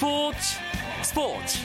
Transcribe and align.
스포츠 0.00 0.38
스포츠 1.02 1.58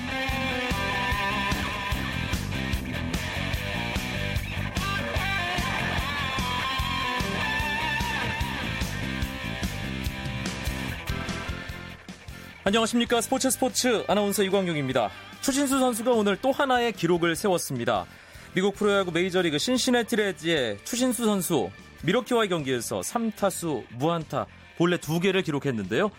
안녕하십니까 12.66 13.22
스포츠 13.22 13.50
스포츠 13.50 14.04
아나운서 14.10 14.44
이광용입니다. 14.44 15.10
추신수 15.40 15.80
선수가 15.80 16.12
오늘 16.12 16.36
또 16.42 16.52
하나의 16.52 16.92
기록을 16.92 17.38
세웠습니다. 17.38 18.06
미국 18.54 18.76
프로야구 18.76 19.14
메이저리그 19.14 19.58
신시내티 19.58 20.18
레즈의 20.18 20.80
추신수 20.84 21.24
선수 21.24 21.70
미러키와의 22.04 22.50
경기에서 22.50 23.00
3타수 23.00 23.86
무안타 23.92 24.46
본래 24.78 24.98
2개를 24.98 25.42
기록했는데요. 25.46 26.12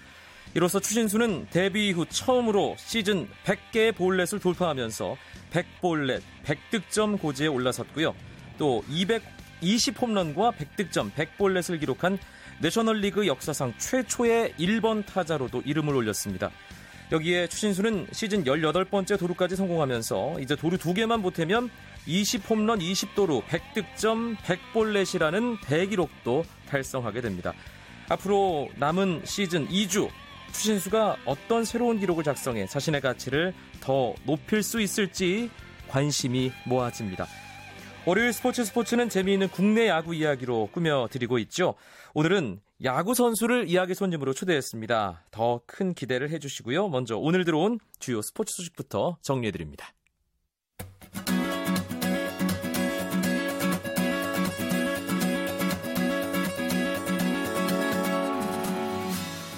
이로써 0.56 0.80
추신수는 0.80 1.48
데뷔 1.50 1.88
이후 1.88 2.06
처음으로 2.08 2.76
시즌 2.78 3.28
100개의 3.44 3.94
볼넷을 3.94 4.40
돌파하면서 4.40 5.14
100볼넷, 5.50 6.22
100득점 6.46 7.20
고지에 7.20 7.46
올라섰고요. 7.48 8.14
또 8.56 8.82
220홈런과 8.88 10.54
100득점, 10.54 11.12
100볼넷을 11.12 11.78
기록한 11.78 12.18
내셔널리그 12.62 13.26
역사상 13.26 13.74
최초의 13.76 14.54
1번 14.58 15.04
타자로도 15.04 15.60
이름을 15.66 15.94
올렸습니다. 15.94 16.50
여기에 17.12 17.48
추신수는 17.48 18.06
시즌 18.12 18.44
18번째 18.44 19.18
도루까지 19.18 19.56
성공하면서 19.56 20.40
이제 20.40 20.56
도루 20.56 20.78
2개만 20.78 21.20
보태면 21.20 21.68
20홈런 22.08 22.80
20도루 22.80 23.44
100득점 23.44 24.36
100볼넷이라는 24.38 25.58
대기록도 25.66 26.46
달성하게 26.70 27.20
됩니다. 27.20 27.52
앞으로 28.08 28.70
남은 28.76 29.20
시즌 29.24 29.68
2주 29.68 30.08
추신수가 30.56 31.16
어떤 31.26 31.64
새로운 31.64 31.98
기록을 31.98 32.24
작성해 32.24 32.66
자신의 32.66 33.00
가치를 33.00 33.54
더 33.80 34.14
높일 34.24 34.62
수 34.62 34.80
있을지 34.80 35.50
관심이 35.88 36.50
모아집니다. 36.66 37.26
월요일 38.06 38.32
스포츠 38.32 38.64
스포츠는 38.64 39.08
재미있는 39.08 39.48
국내 39.48 39.88
야구 39.88 40.14
이야기로 40.14 40.70
꾸며드리고 40.72 41.38
있죠. 41.40 41.74
오늘은 42.14 42.60
야구 42.84 43.14
선수를 43.14 43.68
이야기 43.68 43.94
손님으로 43.94 44.32
초대했습니다. 44.32 45.24
더 45.30 45.60
큰 45.66 45.92
기대를 45.94 46.30
해주시고요. 46.30 46.88
먼저 46.88 47.16
오늘 47.16 47.44
들어온 47.44 47.78
주요 47.98 48.22
스포츠 48.22 48.54
소식부터 48.54 49.18
정리해드립니다. 49.22 49.95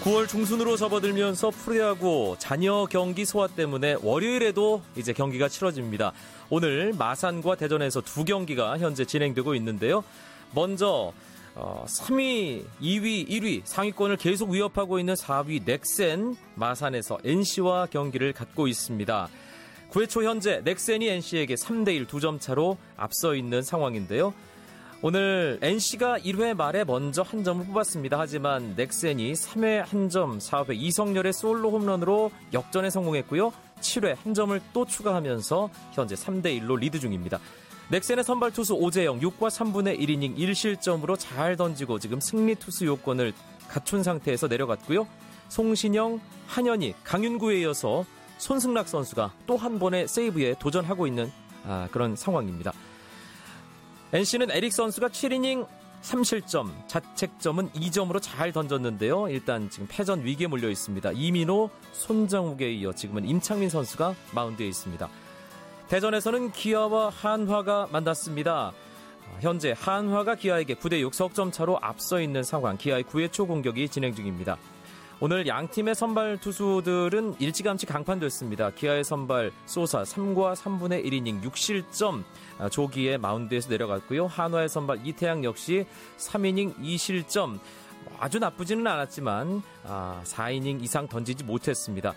9월 0.09 0.27
중순으로 0.27 0.79
접어들면서 0.79 1.51
프로야구 1.51 2.37
잔여 2.39 2.87
경기 2.89 3.27
소화 3.27 3.47
때문에 3.47 3.97
월요일에도 4.01 4.81
이제 4.97 5.13
경기가 5.13 5.49
치러집니다. 5.49 6.13
오늘 6.49 6.95
마산과 6.97 7.57
대전에서 7.57 8.01
두 8.01 8.25
경기가 8.25 8.79
현재 8.79 9.05
진행되고 9.05 9.55
있는데요. 9.57 10.03
먼저 10.55 11.13
어, 11.55 11.85
3위, 11.87 12.65
2위, 12.81 13.29
1위 13.29 13.61
상위권을 13.65 14.17
계속 14.17 14.49
위협하고 14.49 14.99
있는 14.99 15.13
4위 15.13 15.65
넥센 15.67 16.37
마산에서 16.55 17.19
NC와 17.23 17.89
경기를 17.91 18.33
갖고 18.33 18.67
있습니다. 18.67 19.29
9회 19.91 20.09
초 20.09 20.25
현재 20.25 20.63
넥센이 20.65 21.07
NC에게 21.07 21.55
3대1 21.55 22.07
2점 22.07 22.41
차로 22.41 22.79
앞서 22.97 23.35
있는 23.35 23.61
상황인데요. 23.61 24.33
오늘 25.01 25.59
NC가 25.63 26.19
1회 26.19 26.57
말에 26.57 26.83
먼저 26.83 27.23
한 27.23 27.45
점을 27.45 27.65
뽑았습니다. 27.65 28.19
하지만 28.19 28.75
넥센이 28.77 29.33
3회 29.33 29.77
한 29.87 30.09
점, 30.09 30.39
4회 30.39 30.75
이성열의 30.75 31.33
솔로 31.33 31.71
홈런으로 31.71 32.33
역전에 32.53 32.91
성공했고요. 32.91 33.53
7회 33.81 34.17
한 34.25 34.35
점을 34.35 34.61
또 34.73 34.85
추가하면서 34.85 35.71
현재 35.93 36.17
3대 36.17 36.61
1로 36.61 36.81
리드 36.81 36.99
중입니다. 36.99 37.39
넥센의 37.91 38.25
선발 38.25 38.51
투수 38.51 38.75
오재영 38.75 39.21
6과 39.21 39.49
3분의 39.49 40.01
1이닝 40.01 40.37
1실점으로 40.37 41.17
잘 41.17 41.57
던지고 41.57 42.01
지금 42.01 42.19
승리 42.19 42.57
투수 42.57 42.85
요건을 42.85 43.33
갖춘 43.69 44.03
상태에서 44.03 44.49
내려갔고요. 44.49 45.07
송신영, 45.49 46.21
한현희, 46.49 46.95
강윤구에 47.05 47.61
이어서 47.61 48.05
손승락 48.39 48.89
선수가 48.89 49.33
또 49.47 49.57
한 49.57 49.79
번의 49.79 50.09
세이브에 50.09 50.57
도전하고 50.59 51.07
있는 51.07 51.31
아, 51.65 51.89
그런 51.93 52.17
상황입니다. 52.17 52.73
NC는 54.13 54.51
에릭 54.51 54.73
선수가 54.73 55.09
7이닝 55.09 55.67
3실점, 56.01 56.71
자책점은 56.87 57.71
2점으로 57.73 58.21
잘 58.23 58.53
던졌는데요. 58.53 59.29
일단 59.29 59.69
지금 59.69 59.87
패전 59.91 60.25
위기에 60.25 60.47
몰려 60.47 60.71
있습니다. 60.71 61.13
이민호, 61.13 61.69
손정욱에 61.93 62.73
이어 62.73 62.93
지금은 62.93 63.27
임창민 63.27 63.69
선수가 63.69 64.15
마운드에 64.33 64.67
있습니다. 64.67 65.09
대전에서는 65.89 66.53
기아와 66.53 67.11
한화가 67.11 67.89
만났습니다. 67.91 68.73
현재 69.41 69.75
한화가 69.77 70.37
기아에게 70.37 70.77
9대 70.77 71.01
6 71.01 71.15
석점 71.15 71.53
차로 71.53 71.79
앞서 71.83 72.21
있는 72.21 72.43
상황, 72.43 72.79
기아의 72.79 73.05
9회 73.05 73.31
초 73.31 73.47
공격이 73.47 73.89
진행 73.91 74.15
중입니다. 74.15 74.57
오늘 75.21 75.49
양 75.49 75.67
팀의 75.67 75.97
선발 75.97 76.39
투수들은 76.39 77.41
일찌감치 77.41 77.87
강판됐습니다. 77.87 78.71
기아의 78.71 79.03
선발 79.03 79.51
소사 79.67 80.03
3과 80.05 80.55
3분의 80.55 81.05
1이닝 81.05 81.43
6실점 81.43 82.23
조기에 82.71 83.19
마운드에서 83.19 83.69
내려갔고요. 83.69 84.29
한화의 84.29 84.69
선발 84.69 85.05
이태양 85.05 85.43
역시 85.43 85.87
3이닝 86.19 86.79
2실점 86.79 87.59
아주 88.21 88.39
나쁘지는 88.39 88.87
않았지만 88.87 89.61
4이닝 90.23 90.85
이상 90.85 91.09
던지지 91.09 91.43
못했습니다. 91.43 92.15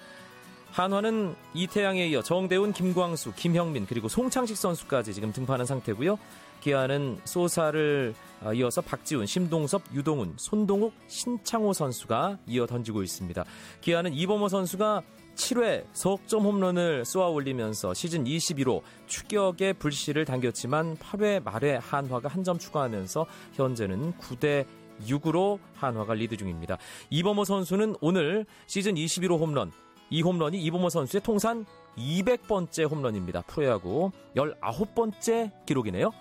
한화는 0.72 1.36
이태양에 1.54 2.08
이어 2.08 2.22
정대훈, 2.22 2.72
김광수, 2.74 3.34
김혁민 3.36 3.86
그리고 3.86 4.08
송창식 4.08 4.56
선수까지 4.58 5.14
지금 5.14 5.34
등판한 5.34 5.66
상태고요. 5.66 6.18
기아는 6.62 7.20
소사를 7.26 8.14
어, 8.44 8.54
이어서 8.54 8.82
박지훈, 8.82 9.26
심동섭, 9.26 9.82
유동훈, 9.94 10.34
손동욱, 10.38 10.94
신창호 11.08 11.74
선수가 11.74 12.38
이어 12.48 12.66
던지고 12.68 13.04
있습니다. 13.04 13.44
기아는 13.82 14.14
이범호 14.14 14.48
선수가 14.48 15.02
7회 15.36 15.86
석점 15.94 16.44
홈런을 16.44 17.04
쏘아 17.06 17.28
올리면서 17.30 17.94
시즌 17.94 18.24
21호 18.26 18.82
추격의 19.08 19.74
불씨를 19.76 20.26
당겼지만 20.26 20.98
8회 20.98 21.44
말에 21.44 21.78
한화가 21.78 22.30
한 22.30 22.44
점 22.44 22.58
추가하면서 22.58 23.26
현재는 23.54 24.14
9대 24.14 24.66
6으로 25.08 25.60
한화가 25.76 26.14
리드 26.14 26.38
중입니다. 26.38 26.78
이범호 27.10 27.44
선수는 27.46 27.96
오늘 28.02 28.46
시즌 28.68 28.96
21호 28.96 29.40
홈런 29.40 29.72
이 30.12 30.22
홈런이 30.22 30.62
이범호 30.62 30.90
선수의 30.90 31.22
통산 31.22 31.66
200번째 31.98 32.92
홈런입니다. 32.92 33.42
프로야구 33.44 34.12
19번째 34.36 35.52
기록이네요. 35.66 36.12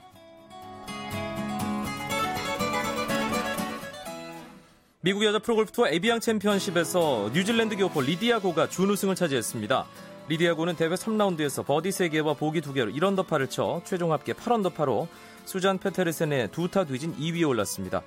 미국 5.03 5.25
여자 5.25 5.39
프로골프 5.39 5.73
투어 5.73 5.89
에비앙 5.89 6.21
챔피언십에서 6.21 7.31
뉴질랜드 7.35 7.77
교포 7.77 8.03
리디아고가 8.03 8.69
준우승을 8.69 9.15
차지했습니다. 9.17 9.87
리디아고는 10.29 10.77
대회 10.77 10.91
3라운드에서 10.91 11.65
버디 11.67 11.89
3개와 11.89 12.39
보기 12.39 12.61
2개로 12.61 12.95
1언더파를 12.95 13.51
쳐 13.51 13.81
최종 13.85 14.13
합계 14.13 14.35
8언더파로 14.35 15.09
수잔 15.47 15.79
페테르센의 15.79 16.53
두 16.53 16.69
타 16.69 16.85
뒤진 16.85 17.17
2위에 17.17 17.49
올랐습니다. 17.49 18.03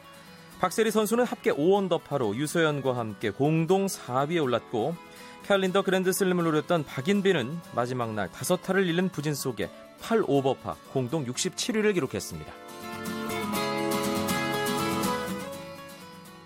박세리 0.59 0.91
선수는 0.91 1.25
합계 1.25 1.51
5언더파로 1.51 2.35
유소연과 2.35 2.95
함께 2.95 3.31
공동 3.31 3.87
4위에 3.87 4.41
올랐고 4.41 4.95
캘린더 5.43 5.81
그랜드슬램을 5.81 6.43
노렸던 6.45 6.85
박인비는 6.85 7.59
마지막 7.75 8.13
날 8.13 8.29
5타를 8.29 8.87
잃는 8.87 9.09
부진 9.09 9.33
속에 9.33 9.69
8 10.01 10.23
오버파 10.25 10.75
공동 10.93 11.25
67위를 11.25 11.93
기록했습니다. 11.93 12.51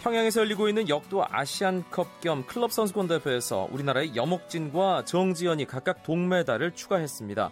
평양에서 0.01 0.41
열리고 0.41 0.69
있는 0.69 0.89
역도 0.89 1.25
아시안컵 1.29 2.21
겸 2.21 2.45
클럽 2.45 2.71
선수권 2.71 3.07
대회에서 3.07 3.67
우리나라의 3.71 4.15
여목진과 4.15 5.05
정지연이 5.05 5.65
각각 5.65 6.03
동메달을 6.03 6.73
추가했습니다. 6.75 7.51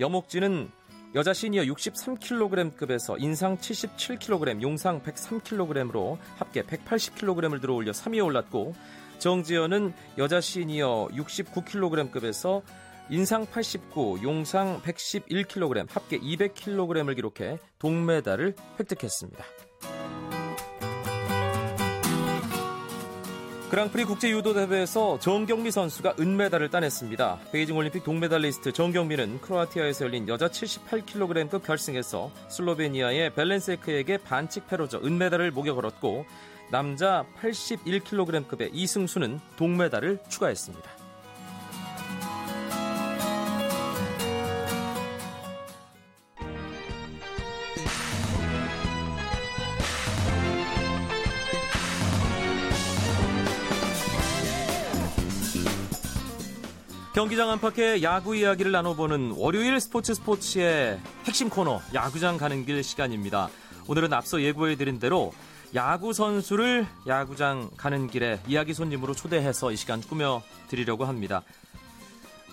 여목진은 0.00 0.70
여자 1.14 1.32
시니어 1.32 1.62
63kg급에서 1.62 3.20
인상 3.20 3.56
77kg, 3.56 4.60
용상 4.62 5.02
103kg으로 5.02 6.18
합계 6.36 6.62
180kg을 6.62 7.60
들어 7.60 7.74
올려 7.74 7.92
3위에 7.92 8.24
올랐고 8.24 8.74
정지연은 9.18 9.92
여자 10.18 10.40
시니어 10.40 11.08
69kg급에서 11.12 12.62
인상 13.10 13.44
89, 13.46 14.20
용상 14.22 14.80
111kg, 14.82 15.86
합계 15.90 16.18
200kg을 16.18 17.14
기록해 17.14 17.58
동메달을 17.78 18.54
획득했습니다. 18.80 19.44
그랑프리 23.74 24.04
국제 24.04 24.30
유도 24.30 24.54
대회에서 24.54 25.18
정경미 25.18 25.72
선수가 25.72 26.14
은메달을 26.20 26.70
따냈습니다. 26.70 27.40
베이징 27.50 27.76
올림픽 27.76 28.04
동메달리스트 28.04 28.72
정경미는 28.72 29.40
크로아티아에서 29.40 30.04
열린 30.04 30.28
여자 30.28 30.46
78kg급 30.46 31.64
결승에서 31.64 32.30
슬로베니아의 32.48 33.34
벨렌세크에게 33.34 34.18
반칙 34.18 34.68
패로져 34.68 35.00
은메달을 35.02 35.50
목에 35.50 35.72
걸었고 35.72 36.24
남자 36.74 37.24
81kg급의 37.40 38.70
이승수는 38.72 39.38
동메달을 39.56 40.18
추가했습니다. 40.28 40.90
경기장 57.14 57.50
안팎의 57.50 58.02
야구 58.02 58.34
이야기를 58.34 58.72
나눠보는 58.72 59.34
월요일 59.36 59.78
스포츠 59.78 60.12
스포츠의 60.14 60.98
핵심 61.24 61.48
코너 61.48 61.80
야구장 61.94 62.36
가는 62.36 62.66
길 62.66 62.82
시간입니다. 62.82 63.48
오늘은 63.86 64.12
앞서 64.12 64.42
예고해드린 64.42 64.98
대로 64.98 65.32
야구 65.74 66.12
선수를 66.12 66.86
야구장 67.06 67.70
가는 67.76 68.06
길에 68.06 68.38
이야기 68.46 68.74
손님으로 68.74 69.12
초대해서 69.12 69.72
이 69.72 69.76
시간 69.76 70.00
꾸며 70.00 70.40
드리려고 70.68 71.04
합니다. 71.04 71.42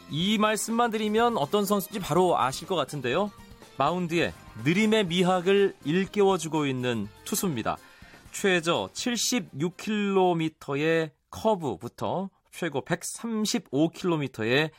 이 0.09 0.39
말씀만 0.39 0.89
드리면 0.89 1.37
어떤 1.37 1.65
선수인지 1.65 1.99
바로 1.99 2.39
아실 2.39 2.67
것 2.67 2.75
같은데요. 2.75 3.29
마운드에 3.77 4.33
느림의 4.63 5.05
미학을 5.05 5.75
일깨워주고 5.85 6.65
있는 6.65 7.07
투수입니다. 7.23 7.77
최저 8.31 8.89
76km의 8.93 11.11
커브부터 11.29 12.31
최고 12.51 12.83
135km의 12.83 14.71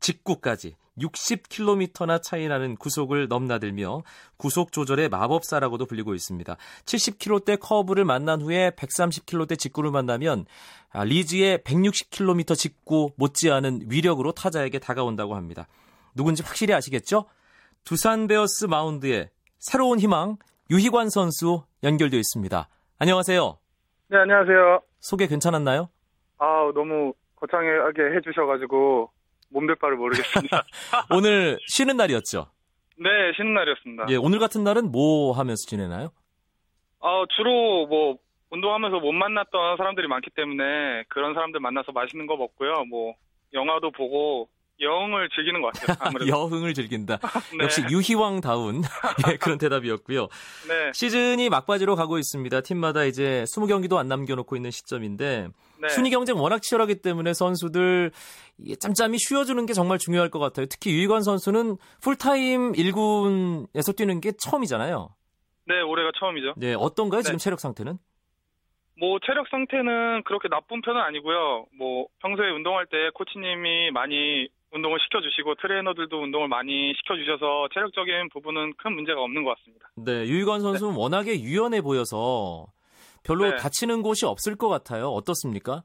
직구까지 0.00 0.74
60km나 1.00 2.22
차이 2.22 2.46
나는 2.48 2.76
구속을 2.76 3.28
넘나들며 3.28 4.02
구속 4.36 4.72
조절의 4.72 5.08
마법사라고도 5.08 5.86
불리고 5.86 6.14
있습니다. 6.14 6.56
70km대 6.84 7.58
커브를 7.60 8.04
만난 8.04 8.40
후에 8.40 8.70
130km대 8.70 9.58
직구를 9.58 9.90
만나면 9.90 10.46
아, 10.92 11.04
리즈의 11.04 11.58
160km 11.58 12.56
직구 12.56 13.10
못지않은 13.16 13.82
위력으로 13.88 14.32
타자에게 14.32 14.78
다가온다고 14.78 15.34
합니다. 15.34 15.66
누군지 16.14 16.42
확실히 16.42 16.74
아시겠죠? 16.74 17.26
두산 17.84 18.26
베어스 18.26 18.66
마운드에 18.66 19.30
새로운 19.58 19.98
희망 19.98 20.36
유희관 20.70 21.10
선수 21.10 21.64
연결되어 21.82 22.18
있습니다. 22.18 22.68
안녕하세요. 22.98 23.58
네, 24.08 24.18
안녕하세요. 24.18 24.82
소개 25.00 25.26
괜찮았나요? 25.26 25.88
아, 26.38 26.70
너무 26.74 27.12
거창하게 27.36 28.16
해주셔가지고 28.16 29.10
몸둘 29.50 29.76
바를 29.76 29.96
모르겠습니다. 29.96 30.64
오늘 31.10 31.58
쉬는 31.66 31.96
날이었죠? 31.96 32.46
네, 32.96 33.08
쉬는 33.36 33.54
날이었습니다. 33.54 34.06
예, 34.10 34.16
오늘 34.16 34.38
같은 34.38 34.64
날은 34.64 34.90
뭐 34.90 35.32
하면서 35.32 35.64
지내나요? 35.66 36.10
아, 37.00 37.24
주로 37.36 37.86
뭐 37.86 38.16
운동하면서 38.50 38.98
못 39.00 39.12
만났던 39.12 39.76
사람들이 39.76 40.08
많기 40.08 40.30
때문에 40.30 41.04
그런 41.08 41.34
사람들 41.34 41.60
만나서 41.60 41.92
맛있는 41.92 42.26
거 42.26 42.36
먹고요. 42.36 42.84
뭐 42.88 43.14
영화도 43.52 43.90
보고 43.92 44.48
여흥을 44.80 45.28
즐기는 45.34 45.60
것 45.62 45.72
같아요. 45.72 45.96
아무래도. 46.00 46.30
여흥을 46.30 46.74
즐긴다. 46.74 47.18
네. 47.58 47.64
역시 47.64 47.82
유희왕다운 47.90 48.82
예, 49.28 49.36
그런 49.36 49.58
대답이었고요. 49.58 50.28
네, 50.68 50.90
시즌이 50.94 51.48
막바지로 51.48 51.96
가고 51.96 52.18
있습니다. 52.18 52.60
팀마다 52.62 53.04
이제 53.04 53.44
20경기도 53.46 53.96
안 53.96 54.08
남겨놓고 54.08 54.56
있는 54.56 54.70
시점인데 54.70 55.48
네. 55.80 55.88
순위 55.88 56.10
경쟁 56.10 56.36
워낙 56.36 56.60
치열하기 56.62 57.02
때문에 57.02 57.32
선수들 57.32 58.10
짬짬이 58.78 59.18
쉬어주는 59.18 59.64
게 59.66 59.72
정말 59.72 59.98
중요할 59.98 60.30
것 60.30 60.38
같아요. 60.38 60.66
특히 60.66 60.92
유희관 60.92 61.22
선수는 61.22 61.76
풀타임 62.02 62.72
1군에서 62.72 63.96
뛰는 63.96 64.20
게 64.20 64.32
처음이잖아요. 64.38 65.08
네, 65.66 65.80
올해가 65.80 66.10
처음이죠. 66.18 66.54
네, 66.56 66.74
어떤가요? 66.74 67.22
지금 67.22 67.38
네. 67.38 67.42
체력 67.44 67.60
상태는? 67.60 67.98
뭐 68.98 69.18
체력 69.24 69.48
상태는 69.48 70.24
그렇게 70.24 70.48
나쁜 70.48 70.82
편은 70.82 71.00
아니고요. 71.00 71.66
뭐 71.78 72.06
평소에 72.20 72.50
운동할 72.50 72.86
때 72.86 73.08
코치님이 73.14 73.90
많이 73.92 74.48
운동을 74.72 74.98
시켜주시고 75.00 75.54
트레이너들도 75.56 76.22
운동을 76.22 76.48
많이 76.48 76.92
시켜주셔서 76.98 77.68
체력적인 77.72 78.28
부분은 78.32 78.74
큰 78.76 78.92
문제가 78.92 79.22
없는 79.22 79.42
것 79.42 79.56
같습니다. 79.56 79.88
네, 79.96 80.28
유희관 80.28 80.60
선수는 80.60 80.94
워낙에 80.94 81.40
유연해 81.40 81.80
보여서 81.80 82.66
별로 83.22 83.50
네. 83.50 83.56
다치는 83.56 84.02
곳이 84.02 84.26
없을 84.26 84.56
것 84.56 84.68
같아요. 84.68 85.08
어떻습니까? 85.08 85.82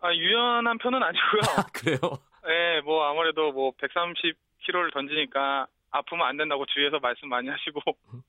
아, 0.00 0.12
유연한 0.12 0.78
편은 0.78 1.02
아니고요. 1.02 1.40
아, 1.58 1.62
그래요? 1.72 1.98
네, 2.46 2.80
뭐 2.82 3.04
아무래도 3.04 3.52
뭐 3.52 3.72
130kg를 3.72 4.92
던지니까 4.92 5.66
아프면 5.90 6.26
안 6.26 6.36
된다고 6.36 6.64
주위에서 6.66 6.98
말씀 7.00 7.28
많이 7.28 7.48
하시고 7.48 7.80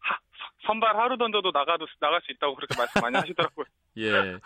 하- 0.00 0.18
선발 0.66 0.96
하루 0.96 1.16
던져도 1.18 1.50
나가도 1.52 1.86
나갈 2.00 2.20
수 2.22 2.32
있다고 2.32 2.54
그렇게 2.54 2.74
말씀 2.76 3.00
많이 3.00 3.16
하시더라고요. 3.16 3.64
예. 3.98 4.38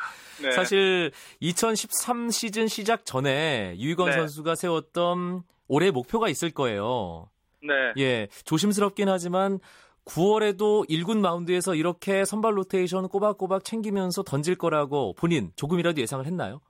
네. 0.42 0.50
사실 0.52 1.10
2013 1.40 2.30
시즌 2.30 2.66
시작 2.68 3.04
전에 3.06 3.74
유희관 3.78 4.06
네. 4.06 4.12
선수가 4.12 4.54
세웠던 4.54 5.42
올해 5.68 5.90
목표가 5.90 6.28
있을 6.28 6.50
거예요. 6.50 7.28
네. 7.62 7.74
예, 7.98 8.28
조심스럽긴 8.44 9.08
하지만 9.08 9.58
9월에도 10.08 10.88
1군 10.88 11.20
마운드에서 11.20 11.74
이렇게 11.74 12.24
선발 12.24 12.56
로테이션 12.56 13.08
꼬박꼬박 13.08 13.64
챙기면서 13.64 14.22
던질 14.22 14.56
거라고 14.56 15.14
본인 15.14 15.50
조금이라도 15.56 16.00
예상을 16.00 16.24
했나요? 16.24 16.60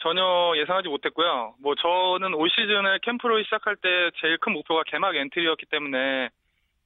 전혀 0.00 0.22
예상하지 0.56 0.88
못했고요. 0.88 1.54
뭐 1.60 1.74
저는 1.74 2.34
올 2.34 2.48
시즌을 2.50 3.00
캠프를 3.02 3.44
시작할 3.44 3.76
때 3.76 3.88
제일 4.20 4.38
큰 4.38 4.52
목표가 4.52 4.82
개막 4.86 5.14
엔트리였기 5.14 5.66
때문에 5.66 6.30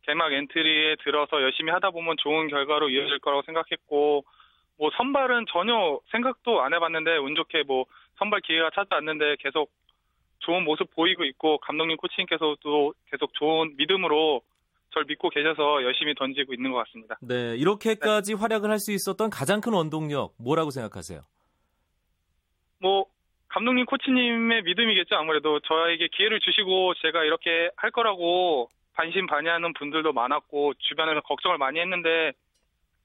개막 0.02 0.32
엔트리에 0.32 0.96
들어서 1.04 1.40
열심히 1.42 1.70
하다 1.70 1.90
보면 1.90 2.16
좋은 2.18 2.48
결과로 2.48 2.88
이어질 2.88 3.20
거라고 3.20 3.42
생각했고 3.42 4.24
뭐 4.78 4.90
선발은 4.96 5.46
전혀 5.52 6.00
생각도 6.10 6.62
안 6.62 6.74
해봤는데 6.74 7.18
운 7.18 7.36
좋게 7.36 7.64
뭐 7.64 7.84
선발 8.18 8.40
기회가 8.40 8.70
찾아왔는데 8.74 9.36
계속 9.38 9.70
좋은 10.40 10.64
모습 10.64 10.90
보이고 10.94 11.22
있고 11.24 11.58
감독님 11.58 11.98
코치님께서도 11.98 12.94
계속 13.10 13.34
좋은 13.34 13.76
믿음으로 13.76 14.40
절 14.92 15.04
믿고 15.06 15.30
계셔서 15.30 15.82
열심히 15.82 16.14
던지고 16.14 16.52
있는 16.54 16.70
것 16.72 16.78
같습니다. 16.84 17.16
네, 17.22 17.56
이렇게까지 17.56 18.34
활약을 18.34 18.70
할 18.70 18.78
수 18.78 18.90
있었던 18.92 19.30
가장 19.30 19.60
큰 19.60 19.72
원동력 19.74 20.34
뭐라고 20.38 20.70
생각하세요? 20.70 21.20
뭐 22.80 23.06
감독님 23.48 23.84
코치님의 23.86 24.62
믿음이겠죠 24.62 25.14
아무래도 25.14 25.60
저에게 25.60 26.08
기회를 26.08 26.40
주시고 26.40 26.94
제가 27.02 27.22
이렇게 27.22 27.70
할 27.76 27.90
거라고 27.92 28.68
반신반의하는 28.94 29.72
분들도 29.74 30.12
많았고 30.12 30.74
주변에서 30.78 31.20
걱정을 31.20 31.58
많이 31.58 31.78
했는데 31.78 32.32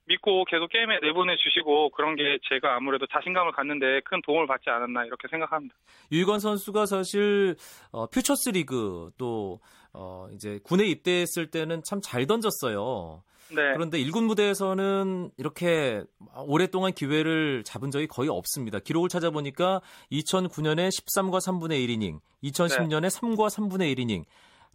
믿고 0.05 0.45
계속 0.45 0.69
게임에 0.69 0.99
내보내 1.01 1.35
주시고 1.35 1.89
그런 1.89 2.15
게 2.15 2.39
제가 2.49 2.75
아무래도 2.75 3.05
자신감을 3.07 3.51
갖는데 3.51 4.01
큰 4.05 4.21
도움을 4.21 4.47
받지 4.47 4.69
않았나 4.69 5.05
이렇게 5.05 5.27
생각합니다. 5.27 5.75
유희관 6.11 6.39
선수가 6.39 6.85
사실 6.85 7.55
어, 7.91 8.07
퓨처스 8.07 8.49
리그 8.51 9.11
또 9.17 9.59
어, 9.97 10.27
이제 10.33 10.59
군에 10.63 10.85
입대했을 10.85 11.49
때는 11.49 11.81
참 11.83 11.99
잘 12.01 12.25
던졌어요. 12.27 13.23
네, 13.49 13.55
그런데 13.73 13.97
1군 14.03 14.25
무대에서는 14.25 15.31
이렇게 15.37 16.03
오랫동안 16.45 16.93
기회를 16.93 17.63
잡은 17.63 17.91
적이 17.91 18.07
거의 18.07 18.29
없습니다. 18.29 18.79
기록을 18.79 19.09
찾아보니까 19.09 19.81
2009년에 20.11 20.89
13과 20.89 21.39
3분의 21.39 21.87
1이닝, 21.87 22.19
2010년에 22.43 23.09
3과 23.09 23.49
3분의 23.49 23.95
1이닝, 23.95 24.25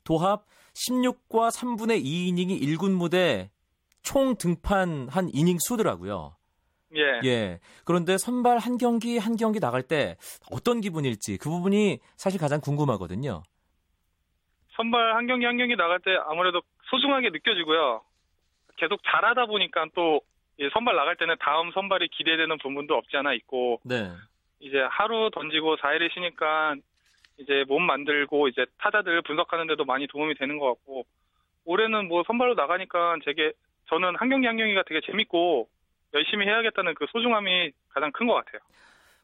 도합 0.04 0.46
16과 0.74 1.50
3분의 1.50 2.02
2이닝이 2.04 2.60
1군 2.62 2.92
무대 2.92 3.50
총 4.02 4.36
등판한 4.36 5.30
이닝 5.32 5.58
수더라고요. 5.60 6.34
예, 6.96 7.26
예. 7.28 7.60
그런데 7.84 8.18
선발 8.18 8.58
한 8.58 8.76
경기 8.78 9.16
한 9.18 9.36
경기 9.36 9.60
나갈 9.60 9.82
때 9.82 10.16
어떤 10.50 10.80
기분일지 10.80 11.36
그 11.38 11.48
부분이 11.48 12.00
사실 12.16 12.38
가장 12.40 12.60
궁금하거든요. 12.60 13.42
선발 14.76 15.14
한 15.14 15.26
경기 15.26 15.44
한 15.46 15.56
경기 15.58 15.76
나갈 15.76 15.98
때 16.00 16.16
아무래도 16.26 16.62
소중하게 16.90 17.30
느껴지고요. 17.30 18.02
계속 18.76 19.00
잘하다 19.04 19.46
보니까 19.46 19.86
또이 19.94 20.70
선발 20.72 20.96
나갈 20.96 21.16
때는 21.16 21.36
다음 21.40 21.70
선발이 21.72 22.08
기대되는 22.08 22.58
부분도 22.58 22.94
없지 22.94 23.16
않아 23.16 23.34
있고 23.34 23.80
네. 23.84 24.10
이제 24.60 24.78
하루 24.90 25.30
던지고 25.32 25.76
4일을 25.76 26.12
쉬니까 26.12 26.74
이제 27.38 27.64
몸 27.68 27.82
만들고 27.82 28.48
이제 28.48 28.64
타자들 28.78 29.22
분석하는 29.22 29.66
데도 29.66 29.84
많이 29.84 30.06
도움이 30.06 30.34
되는 30.36 30.58
것 30.58 30.66
같고 30.66 31.04
올해는 31.64 32.08
뭐 32.08 32.22
선발로 32.26 32.54
나가니까 32.54 33.16
되게 33.24 33.52
저는 33.88 34.16
한 34.16 34.28
경기 34.28 34.46
한 34.46 34.56
경기가 34.56 34.82
되게 34.86 35.00
재밌고 35.04 35.68
열심히 36.14 36.46
해야겠다는 36.46 36.94
그 36.94 37.06
소중함이 37.10 37.72
가장 37.90 38.10
큰 38.12 38.26
것 38.26 38.34
같아요. 38.34 38.60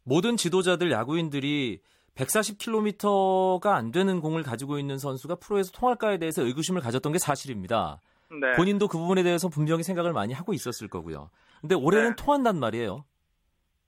모든 0.05 0.37
지도자들 0.37 0.91
야구인들이 0.91 1.81
140km가 2.19 3.67
안 3.75 3.93
되는 3.93 4.21
공을 4.21 4.43
가지고 4.43 4.79
있는 4.79 4.99
선수가 4.99 5.37
프로에서 5.37 5.71
통할까에 5.73 6.19
대해서 6.19 6.43
의구심을 6.43 6.83
가졌던 6.83 7.13
게 7.13 7.19
사실입니다. 7.19 8.01
네. 8.31 8.53
본인도 8.57 8.89
그 8.89 8.99
부분에 8.99 9.23
대해서 9.23 9.49
분명히 9.49 9.83
생각을 9.83 10.13
많이 10.13 10.35
하고 10.35 10.53
있었을 10.53 10.89
거고요. 10.89 11.31
근데 11.61 11.75
올해는 11.75 12.11
네. 12.11 12.17
통한단 12.17 12.59
말이에요. 12.59 13.05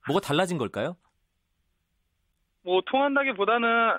뭐가 0.07 0.21
달라진 0.21 0.57
걸까요? 0.57 0.95
뭐 2.63 2.81
통한다기보다는 2.85 3.97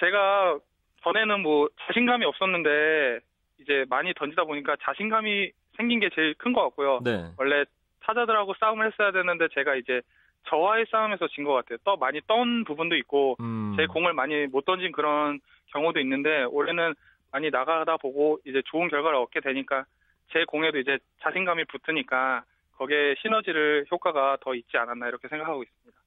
제가 0.00 0.58
전에는 1.04 1.40
뭐 1.40 1.68
자신감이 1.86 2.24
없었는데 2.24 3.20
이제 3.60 3.84
많이 3.88 4.12
던지다 4.14 4.44
보니까 4.44 4.76
자신감이 4.82 5.50
생긴 5.76 6.00
게 6.00 6.10
제일 6.14 6.34
큰 6.34 6.52
것 6.52 6.62
같고요. 6.62 7.00
네. 7.04 7.30
원래 7.38 7.64
타자들하고 8.00 8.54
싸움을 8.60 8.90
했어야 8.90 9.12
되는데 9.12 9.46
제가 9.54 9.76
이제 9.76 10.00
저와의 10.48 10.86
싸움에서 10.90 11.28
진 11.28 11.44
것 11.44 11.52
같아요. 11.54 11.78
떠 11.84 11.96
많이 11.96 12.20
떤 12.26 12.64
부분도 12.64 12.96
있고 12.96 13.36
음. 13.40 13.74
제 13.76 13.86
공을 13.86 14.12
많이 14.12 14.46
못 14.46 14.64
던진 14.64 14.92
그런 14.92 15.40
경우도 15.72 16.00
있는데 16.00 16.44
올해는 16.44 16.94
많이 17.32 17.50
나가다 17.50 17.96
보고 17.98 18.38
이제 18.46 18.62
좋은 18.66 18.88
결과를 18.88 19.18
얻게 19.18 19.40
되니까 19.40 19.84
제 20.32 20.44
공에도 20.44 20.78
이제 20.78 20.98
자신감이 21.22 21.64
붙으니까 21.66 22.44
거기에 22.78 23.14
시너지를 23.22 23.86
효과가 23.90 24.38
더 24.40 24.54
있지 24.54 24.76
않았나 24.76 25.08
이렇게 25.08 25.28
생각하고 25.28 25.62
있습니다. 25.62 26.00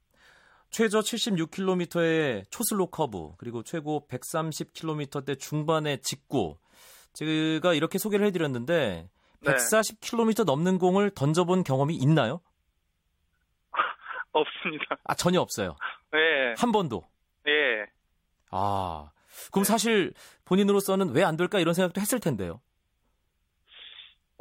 최저 0.72 1.00
76km의 1.00 2.43
초슬로 2.51 2.88
커브 2.88 3.34
그리고 3.38 3.63
최고 3.63 4.05
130km대 4.08 5.39
중반의 5.39 6.00
직구 6.01 6.58
제가 7.13 7.74
이렇게 7.74 7.98
소개를 7.98 8.27
해드렸는데 8.27 9.10
네. 9.41 9.51
140km 9.51 10.46
넘는 10.46 10.77
공을 10.77 11.12
던져본 11.12 11.63
경험이 11.63 11.96
있나요? 11.96 12.41
없습니다. 14.31 14.98
아 15.05 15.13
전혀 15.15 15.39
없어요. 15.41 15.75
네. 16.12 16.53
한 16.57 16.71
번도. 16.71 17.03
예. 17.48 17.86
아 18.51 19.09
그럼 19.51 19.63
사실 19.63 20.13
본인으로서는 20.45 21.13
왜 21.15 21.24
안 21.24 21.38
될까 21.38 21.59
이런 21.59 21.74
생각도 21.74 22.01
했을 22.01 22.19
텐데요. 22.19 22.59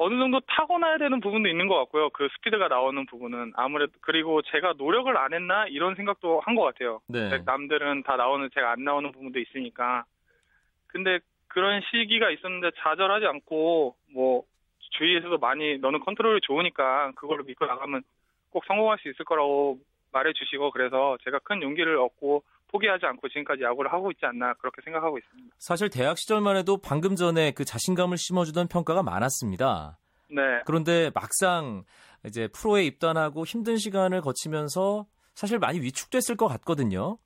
어느 0.01 0.17
정도 0.17 0.39
타고나야 0.47 0.99
되는 0.99 1.19
부분도 1.21 1.49
있는 1.49 1.67
것 1.67 1.77
같고요. 1.77 2.11
그 2.11 2.29
스피드가 2.37 2.69
나오는 2.69 3.05
부분은 3.07 3.53
아무래도 3.57 3.93
그리고 4.01 4.43
제가 4.43 4.75
노력을 4.79 5.15
안 5.17 5.33
했나 5.35 5.67
이런 5.67 5.97
생각도 5.97 6.41
한 6.45 6.55
것 6.55 6.63
같아요. 6.63 7.01
네. 7.09 7.39
남들은 7.45 8.05
다 8.05 8.15
나오는 8.17 8.49
제가 8.55 8.73
안 8.73 8.85
나오는 8.85 9.11
부분도 9.11 9.41
있으니까. 9.41 10.05
근데 10.87 11.19
그런 11.49 11.81
시기가 11.91 12.31
있었는데 12.31 12.71
좌절하지 12.79 13.27
않고 13.27 13.97
뭐 14.13 14.45
주위에서도 14.97 15.37
많이 15.39 15.79
너는 15.79 16.01
컨트롤이 16.01 16.41
좋으니까 16.43 17.13
그걸로 17.17 17.43
믿고 17.43 17.67
나가면 17.67 18.03
꼭 18.51 18.65
성공할 18.67 18.99
수 18.99 19.09
있을 19.09 19.25
거라고 19.25 19.79
말해 20.13 20.33
주시고 20.33 20.71
그래서 20.71 21.17
제가 21.25 21.39
큰 21.41 21.63
용기를 21.63 21.99
얻고 21.99 22.43
포기하지 22.69 23.07
않고 23.07 23.29
지금까지 23.29 23.63
야구를 23.63 23.93
하고 23.93 24.11
있지 24.11 24.25
않나 24.27 24.55
그렇게 24.55 24.83
생각하고 24.83 25.19
있습니다. 25.19 25.57
사실 25.59 25.89
대학 25.91 26.19
시절만 26.19 26.57
해도 26.57 26.77
방금 26.79 27.17
전에 27.17 27.53
그 27.53 27.65
자신감을 27.65 28.17
심어주던 28.19 28.69
평가가 28.69 29.03
많았습니다. 29.03 29.99
네. 30.31 30.43
그런데 30.67 31.11
막상 31.15 31.85
이제 32.27 32.49
프로에 32.49 32.85
입단하고 32.85 33.45
힘든 33.45 33.77
시간을 33.77 34.21
거치면서 34.21 35.07
사실 35.35 35.59
많이 35.59 35.81
위축됐을 35.81 36.37
것 36.37 36.49
같거든요. 36.49 37.19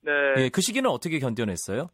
네. 0.00 0.12
예, 0.36 0.48
그 0.48 0.60
시기는 0.60 0.88
어떻게 0.88 1.18
견뎌냈어요? 1.18 1.90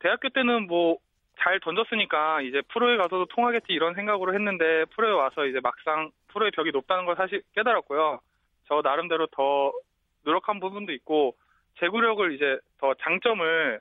대학교 0.00 0.28
때는 0.28 0.66
뭐 0.66 0.98
잘 1.38 1.60
던졌으니까 1.60 2.40
이제 2.42 2.62
프로에 2.68 2.96
가서도 2.96 3.26
통하겠지 3.26 3.66
이런 3.72 3.94
생각으로 3.94 4.34
했는데 4.34 4.84
프로에 4.94 5.10
와서 5.12 5.46
이제 5.46 5.60
막상 5.60 6.10
프로의 6.28 6.50
벽이 6.52 6.70
높다는 6.72 7.04
걸 7.04 7.16
사실 7.16 7.42
깨달았고요. 7.54 8.20
저 8.66 8.80
나름대로 8.82 9.26
더 9.28 9.72
노력한 10.24 10.60
부분도 10.60 10.92
있고 10.92 11.36
제구력을 11.80 12.32
이제 12.34 12.58
더 12.78 12.94
장점을 12.94 13.80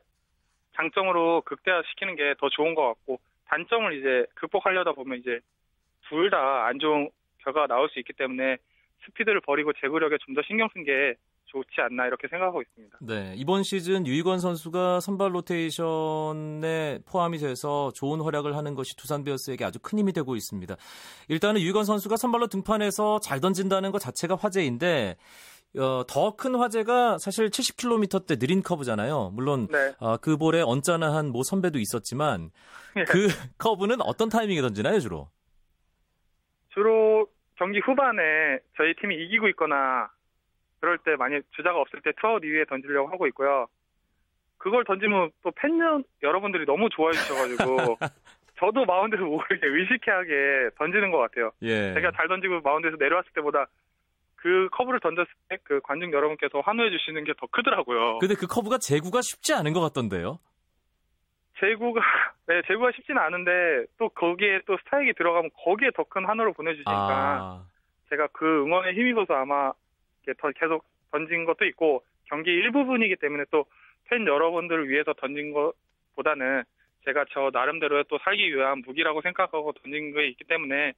장점으로 0.76 1.42
극대화시키는 1.46 2.16
게 2.16 2.34
더 2.40 2.50
좋은 2.50 2.76
것 2.76 2.88
같고 2.88 3.20
단점을 3.46 3.94
이제 4.00 4.26
극복하려다 4.36 4.94
보면 4.94 5.20
이제 5.20 5.40
둘 6.10 6.30
다 6.30 6.66
안 6.66 6.80
좋은 6.80 7.10
결과가 7.44 7.68
나올 7.68 7.90
수 7.90 8.00
있기 8.00 8.14
때문에 8.14 8.58
스피드를 9.06 9.42
버리고 9.42 9.74
제구력에 9.74 10.18
좀 10.20 10.36
더 10.36 10.42
신경 10.44 10.68
쓴 10.74 10.84
게 10.84 11.16
좋지 11.54 11.82
않나 11.82 12.08
이렇게 12.08 12.28
생각하고 12.28 12.62
있습니다. 12.62 12.98
네, 13.02 13.34
이번 13.38 13.64
시즌 13.64 14.06
유희권 14.08 14.40
선수가 14.40 15.00
선발 15.00 15.34
로테이션에 15.36 17.00
포함이 17.06 17.38
돼서 17.38 17.92
좋은 17.94 18.20
활약을 18.22 18.58
하는 18.58 18.74
것이 18.76 18.98
두산 18.98 19.24
베어스에게 19.24 19.64
아주 19.64 19.80
큰 19.80 20.00
힘이 20.00 20.12
되고 20.14 20.36
있습니다. 20.36 20.76
일단은 21.30 21.62
유희권 21.62 21.86
선수가 21.86 22.18
선발로 22.18 22.48
등판해서 22.48 23.20
잘 23.20 23.40
던진다는 23.40 23.92
것 23.92 24.00
자체가 24.00 24.36
화제인데 24.36 25.16
어, 25.78 26.04
더 26.08 26.36
큰 26.36 26.56
화제가 26.56 27.18
사실 27.20 27.50
70km대 27.50 28.40
느린 28.40 28.62
커브잖아요. 28.62 29.32
물론 29.34 29.68
네. 29.72 29.94
어, 30.00 30.18
그 30.18 30.38
볼에 30.38 30.62
언짢아한 30.62 31.30
모 31.32 31.42
선배도 31.44 31.80
있었지만 31.80 32.52
예. 32.98 33.04
그 33.06 33.28
커브는 33.58 34.02
어떤 34.02 34.30
타이밍에 34.30 34.62
던지나요 34.62 35.00
주로? 35.00 35.30
주로 36.70 37.28
경기 37.56 37.80
후반에 37.80 38.60
저희 38.78 38.94
팀이 39.00 39.16
이기고 39.26 39.48
있거나 39.50 40.10
그럴 40.84 40.98
때 40.98 41.16
만약 41.16 41.44
주자가 41.56 41.80
없을 41.80 42.02
때 42.02 42.12
투아웃 42.20 42.44
이후에 42.44 42.66
던지려고 42.66 43.08
하고 43.08 43.26
있고요. 43.28 43.68
그걸 44.58 44.84
던지면 44.84 45.32
또 45.42 45.50
팬 45.52 45.80
여러분들이 46.22 46.66
너무 46.66 46.90
좋아해 46.90 47.14
주셔가지고 47.14 47.98
저도 48.60 48.84
마운드에서 48.84 49.24
모르게 49.24 49.66
의식하게 49.66 50.72
던지는 50.78 51.10
것 51.12 51.20
같아요. 51.20 51.52
예. 51.62 51.94
제가 51.94 52.12
잘 52.12 52.28
던지고 52.28 52.60
마운드에서 52.60 52.98
내려왔을 53.00 53.32
때보다 53.34 53.68
그 54.36 54.68
커브를 54.74 55.00
던졌을 55.00 55.32
때 55.48 55.56
그 55.64 55.80
관중 55.80 56.12
여러분께서 56.12 56.60
환호해 56.60 56.90
주시는 56.90 57.24
게 57.24 57.32
더 57.40 57.48
크더라고요. 57.48 58.20
근데 58.20 58.36
그 58.36 58.46
커브가 58.46 58.78
제구가 58.80 59.22
쉽지 59.22 59.54
않은 59.54 59.72
것 59.72 59.80
같던데요? 59.80 60.40
제구가 61.62 62.02
네 62.48 62.62
제구가 62.68 62.92
쉽지는 62.92 63.22
않은데 63.22 63.86
또 63.98 64.10
거기에 64.10 64.60
또 64.68 64.76
스트라이크 64.84 65.14
들어가면 65.14 65.50
거기에 65.64 65.92
더 65.96 66.04
큰 66.04 66.26
환호를 66.26 66.52
보내주시니까 66.52 66.92
아. 66.92 67.66
제가 68.10 68.28
그 68.34 68.64
응원에 68.66 68.92
힘입어서 68.92 69.34
아마 69.34 69.72
더 69.72 69.83
계속 70.56 70.86
던진 71.12 71.46
것도 71.46 71.66
있고 71.66 72.04
경기 72.26 72.52
일부분이기 72.52 73.18
때문에 73.18 73.46
또 73.52 73.66
팬 74.06 74.28
여러분들을 74.28 74.90
위해서 74.90 75.14
던진 75.14 75.54
것보다는 75.54 76.64
제가 77.06 77.26
저 77.32 77.50
나름대로의 77.52 78.06
또 78.08 78.18
살기 78.20 78.56
위한 78.56 78.82
무기라고 78.86 79.22
생각하고 79.22 79.74
던진 79.74 80.14
게 80.14 80.28
있기 80.28 80.44
때문에 80.46 80.94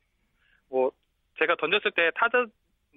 뭐 0.70 0.91
제가 1.39 1.55
던졌을 1.55 1.91
때 1.91 2.12
타자 2.15 2.46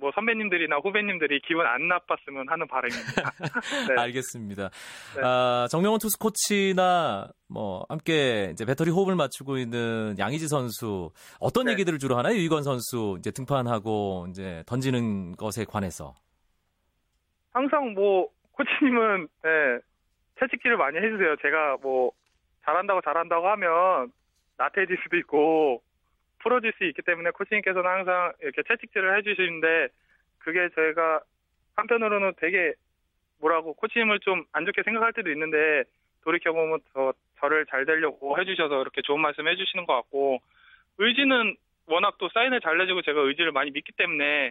뭐 0.00 0.10
선배님들이나 0.14 0.76
후배님들이 0.76 1.40
기분 1.46 1.66
안 1.66 1.88
나빴으면 1.88 2.48
하는 2.48 2.66
바람입니다. 2.66 3.32
네. 3.88 4.00
알겠습니다. 4.00 4.70
네. 5.16 5.22
아, 5.22 5.66
정명원 5.70 5.98
투수 5.98 6.18
코치나 6.18 7.28
뭐 7.48 7.84
함께 7.88 8.50
이제 8.52 8.64
배터리 8.64 8.90
호흡을 8.90 9.16
맞추고 9.16 9.58
있는 9.58 10.14
양희지 10.18 10.48
선수 10.48 11.10
어떤 11.40 11.66
네. 11.66 11.72
얘기들을 11.72 11.98
주로 11.98 12.16
하나요? 12.16 12.36
유희건 12.36 12.62
선수 12.62 13.16
이제 13.18 13.30
등판하고 13.30 14.26
이제 14.30 14.62
던지는 14.66 15.36
것에 15.36 15.64
관해서 15.64 16.14
항상 17.52 17.94
뭐 17.94 18.28
코치님은 18.52 19.28
네, 19.42 19.50
채찍질을 20.40 20.76
많이 20.76 20.98
해주세요. 20.98 21.36
제가 21.42 21.76
뭐 21.82 22.12
잘한다고 22.64 23.00
잘한다고 23.00 23.48
하면 23.48 24.12
나태해질 24.58 24.98
수도 25.02 25.16
있고 25.18 25.82
풀어질 26.42 26.72
수 26.78 26.84
있기 26.84 27.02
때문에 27.02 27.30
코치님께서는 27.30 27.88
항상 27.90 28.32
이렇게 28.42 28.62
채찍질을 28.62 29.16
해주시는데 29.18 29.88
그게 30.38 30.68
저희가 30.74 31.20
한편으로는 31.76 32.32
되게 32.38 32.74
뭐라고 33.40 33.74
코치님을 33.74 34.20
좀 34.20 34.44
안 34.52 34.66
좋게 34.66 34.82
생각할 34.82 35.12
때도 35.12 35.30
있는데 35.32 35.84
돌이켜보면 36.24 36.80
더 36.92 37.12
저를 37.40 37.66
잘 37.66 37.86
되려고 37.86 38.38
해주셔서 38.40 38.82
이렇게 38.82 39.00
좋은 39.02 39.20
말씀 39.20 39.46
해주시는 39.46 39.86
것 39.86 39.94
같고 39.94 40.40
의지는 40.98 41.54
워낙 41.86 42.16
또 42.18 42.28
사인을 42.34 42.60
잘 42.60 42.76
내주고 42.78 43.02
제가 43.02 43.20
의지를 43.20 43.52
많이 43.52 43.70
믿기 43.70 43.92
때문에 43.92 44.50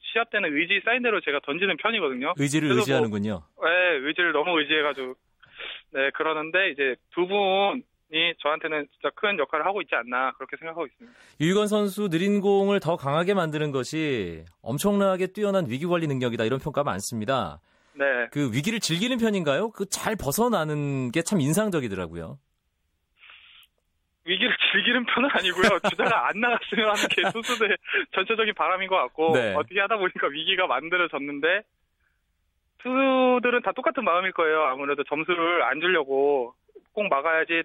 시합 0.00 0.30
때는 0.30 0.56
의지 0.56 0.80
사인대로 0.84 1.20
제가 1.20 1.40
던지는 1.40 1.76
편이거든요. 1.76 2.34
의지를 2.38 2.68
뭐 2.68 2.76
의지하는군요. 2.78 3.42
뭐, 3.56 3.68
네, 3.68 3.74
의지를 4.02 4.32
너무 4.32 4.58
의지해가지고 4.58 5.14
네 5.92 6.10
그러는데 6.10 6.70
이제 6.70 6.96
두 7.12 7.26
분 7.26 7.82
저한테는 8.40 8.86
진짜 8.92 9.10
큰 9.16 9.38
역할을 9.38 9.66
하고 9.66 9.80
있지 9.82 9.94
않나 9.94 10.32
그렇게 10.32 10.56
생각하고 10.56 10.86
있습니다. 10.86 11.18
유희건 11.40 11.66
선수 11.66 12.08
느린 12.08 12.40
공을 12.40 12.78
더 12.80 12.96
강하게 12.96 13.34
만드는 13.34 13.72
것이 13.72 14.44
엄청나게 14.62 15.28
뛰어난 15.28 15.68
위기 15.68 15.86
관리 15.86 16.06
능력이다 16.06 16.44
이런 16.44 16.60
평가 16.60 16.84
많습니다. 16.84 17.60
네. 17.94 18.04
그 18.32 18.50
위기를 18.52 18.78
즐기는 18.80 19.16
편인가요? 19.18 19.70
그 19.70 19.86
잘 19.86 20.16
벗어나는 20.16 21.10
게 21.12 21.22
참 21.22 21.40
인상적이더라고요. 21.40 22.38
위기를 24.26 24.56
즐기는 24.72 25.04
편은 25.06 25.28
아니고요. 25.32 25.78
주자가 25.90 26.28
안 26.28 26.40
나갔으면 26.40 26.88
하는 26.90 27.08
게 27.08 27.22
선수들의 27.30 27.76
전체적인 28.14 28.54
바람인 28.54 28.88
것 28.88 28.96
같고 28.96 29.32
네. 29.34 29.54
어떻게 29.54 29.80
하다 29.80 29.96
보니까 29.98 30.28
위기가 30.28 30.66
만들어졌는데 30.66 31.62
투수들은 32.78 33.62
다 33.62 33.72
똑같은 33.72 34.04
마음일 34.04 34.32
거예요. 34.32 34.62
아무래도 34.64 35.04
점수를 35.04 35.62
안 35.62 35.80
주려고 35.80 36.54
꼭 36.92 37.08
막아야지 37.08 37.62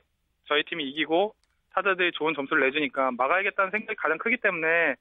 저희 0.50 0.64
팀이 0.64 0.84
이기고 0.90 1.34
타자들이 1.74 2.12
좋은 2.14 2.34
점수를 2.34 2.66
내주니까 2.68 3.12
막아야겠다는 3.12 3.72
생각이 3.72 3.96
가장 3.96 4.18
크기 4.18 4.36
때문에 4.38 4.96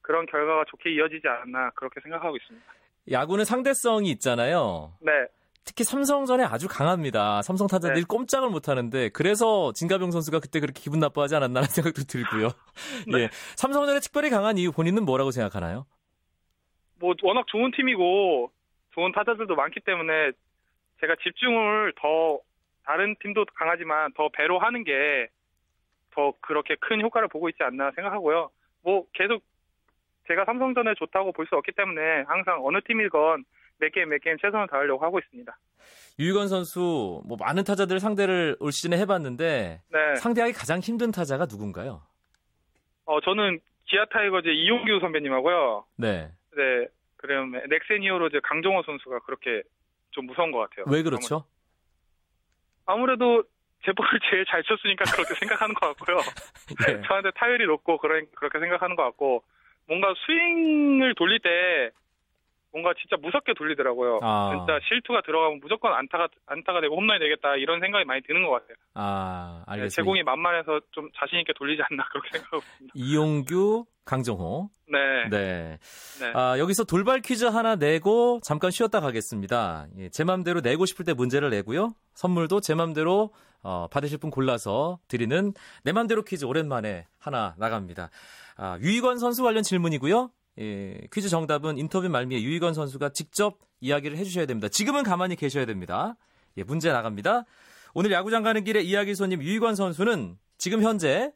그런 0.00 0.24
결과가 0.26 0.64
좋게 0.68 0.94
이어지지 0.94 1.26
않았나 1.28 1.70
그렇게 1.70 2.00
생각하고 2.00 2.36
있습니다. 2.36 2.66
야구는 3.10 3.44
상대성이 3.44 4.10
있잖아요. 4.12 4.94
네. 5.00 5.12
특히 5.64 5.84
삼성전에 5.84 6.44
아주 6.44 6.66
강합니다. 6.68 7.42
삼성 7.42 7.66
타자들이 7.66 8.00
네. 8.00 8.06
꼼짝을 8.08 8.48
못 8.48 8.68
하는데 8.68 9.08
그래서 9.10 9.72
진가병 9.72 10.10
선수가 10.10 10.40
그때 10.40 10.60
그렇게 10.60 10.80
기분 10.80 10.98
나빠하지 11.00 11.36
않았나라는 11.36 11.68
생각도 11.70 12.02
들고요. 12.02 12.50
네. 13.06 13.24
예. 13.24 13.28
삼성전에 13.56 14.00
특별히 14.00 14.30
강한 14.30 14.58
이유 14.58 14.72
본인은 14.72 15.04
뭐라고 15.04 15.30
생각하나요? 15.30 15.86
뭐 16.98 17.14
워낙 17.22 17.46
좋은 17.48 17.70
팀이고 17.72 18.50
좋은 18.94 19.12
타자들도 19.12 19.54
많기 19.54 19.80
때문에 19.80 20.32
제가 21.00 21.16
집중을 21.22 21.94
더 22.00 22.38
다른 22.84 23.14
팀도 23.20 23.44
강하지만 23.54 24.12
더 24.14 24.28
배로 24.30 24.58
하는 24.58 24.84
게 24.84 25.28
더 26.14 26.34
그렇게 26.42 26.74
큰 26.78 27.00
효과를 27.00 27.26
보고 27.28 27.48
있지 27.48 27.62
않나 27.62 27.90
생각하고요. 27.92 28.50
뭐 28.82 29.06
계속 29.14 29.42
제가 30.28 30.44
삼성전에 30.44 30.92
좋다고 30.98 31.32
볼 31.32 31.46
수 31.46 31.56
없기 31.56 31.72
때문에 31.72 32.24
항상 32.28 32.64
어느 32.64 32.78
팀이건 32.86 33.44
몇 33.78 33.92
게임 33.92 34.10
몇 34.10 34.20
게임 34.20 34.36
최선을 34.36 34.66
다하려고 34.68 35.02
하고 35.02 35.18
있습니다. 35.18 35.56
유희관 36.18 36.48
선수 36.48 37.22
뭐 37.26 37.38
많은 37.40 37.64
타자들 37.64 37.98
상대를 37.98 38.56
올 38.60 38.72
시즌에 38.72 38.98
해봤는데 38.98 39.80
네. 39.88 40.14
상대하기 40.16 40.52
가장 40.52 40.80
힘든 40.80 41.10
타자가 41.12 41.46
누군가요? 41.46 42.02
어 43.06 43.18
저는 43.22 43.58
기아 43.86 44.04
타이거즈 44.04 44.48
이용규 44.48 45.00
선배님하고요. 45.00 45.86
네. 45.96 46.30
네. 46.54 46.86
그러면 47.16 47.62
넥센 47.70 48.02
히어로즈 48.02 48.40
강정호 48.42 48.82
선수가 48.82 49.20
그렇게 49.20 49.62
좀 50.10 50.26
무서운 50.26 50.52
것 50.52 50.58
같아요. 50.58 50.84
왜 50.88 51.02
그렇죠? 51.02 51.46
아무래도 52.92 53.42
제 53.84 53.92
볼을 53.92 54.08
제일 54.30 54.44
잘 54.46 54.62
쳤으니까 54.62 55.04
그렇게 55.12 55.34
생각하는 55.34 55.74
것 55.74 55.96
같고요. 55.96 56.18
예. 56.88 57.02
저한테 57.06 57.30
타율이 57.32 57.66
높고 57.66 57.98
그런 57.98 58.26
그렇게 58.36 58.58
생각하는 58.58 58.96
것 58.96 59.02
같고 59.04 59.42
뭔가 59.88 60.14
스윙을 60.26 61.14
돌릴 61.16 61.40
때 61.40 61.90
뭔가 62.72 62.92
진짜 63.00 63.16
무섭게 63.20 63.52
돌리더라고요. 63.54 64.20
아. 64.22 64.56
진짜 64.56 64.78
실투가 64.88 65.20
들어가면 65.22 65.60
무조건 65.60 65.92
안타가 65.92 66.28
안타가 66.46 66.80
되고 66.80 66.96
홈런이 66.96 67.20
되겠다 67.20 67.56
이런 67.56 67.80
생각이 67.80 68.04
많이 68.04 68.22
드는 68.22 68.44
것 68.44 68.50
같아요. 68.50 68.76
아, 68.94 69.64
네, 69.66 69.72
알겠습니다. 69.72 69.94
제공이 69.94 70.22
만만해서 70.22 70.80
좀 70.90 71.10
자신 71.16 71.38
있게 71.40 71.52
돌리지 71.56 71.82
않나 71.90 72.04
그렇게 72.10 72.30
생각하고 72.38 72.58
있습니다. 72.58 72.92
이용규, 72.94 73.84
강정호. 74.04 74.70
네, 74.88 75.28
네. 75.30 75.78
네. 76.20 76.32
아, 76.34 76.58
여기서 76.58 76.84
돌발 76.84 77.20
퀴즈 77.20 77.44
하나 77.44 77.76
내고 77.76 78.40
잠깐 78.42 78.70
쉬었다 78.70 79.00
가겠습니다. 79.00 79.86
예, 79.98 80.08
제 80.08 80.24
맘대로 80.24 80.60
내고 80.60 80.86
싶을 80.86 81.04
때 81.04 81.12
문제를 81.12 81.50
내고요. 81.50 81.94
선물도 82.14 82.60
제 82.60 82.74
맘대로 82.74 83.32
어, 83.62 83.86
받으실 83.90 84.18
분 84.18 84.30
골라서 84.30 84.98
드리는 85.08 85.52
내 85.84 85.92
맘대로 85.92 86.22
퀴즈 86.22 86.44
오랜만에 86.44 87.06
하나 87.18 87.54
나갑니다. 87.58 88.10
아, 88.56 88.78
유희관 88.80 89.18
선수 89.18 89.42
관련 89.42 89.62
질문이고요. 89.62 90.30
예, 90.58 90.98
퀴즈 91.12 91.28
정답은 91.28 91.78
인터뷰 91.78 92.08
말미에 92.08 92.42
유희관 92.42 92.74
선수가 92.74 93.10
직접 93.10 93.58
이야기를 93.80 94.16
해주셔야 94.18 94.46
됩니다. 94.46 94.68
지금은 94.68 95.02
가만히 95.02 95.36
계셔야 95.36 95.64
됩니다. 95.66 96.16
예, 96.56 96.62
문제 96.64 96.92
나갑니다. 96.92 97.44
오늘 97.94 98.10
야구장 98.12 98.42
가는 98.42 98.62
길에 98.64 98.80
이야기 98.82 99.14
손님 99.14 99.42
유희관 99.42 99.74
선수는 99.74 100.36
지금 100.58 100.82
현재 100.82 101.32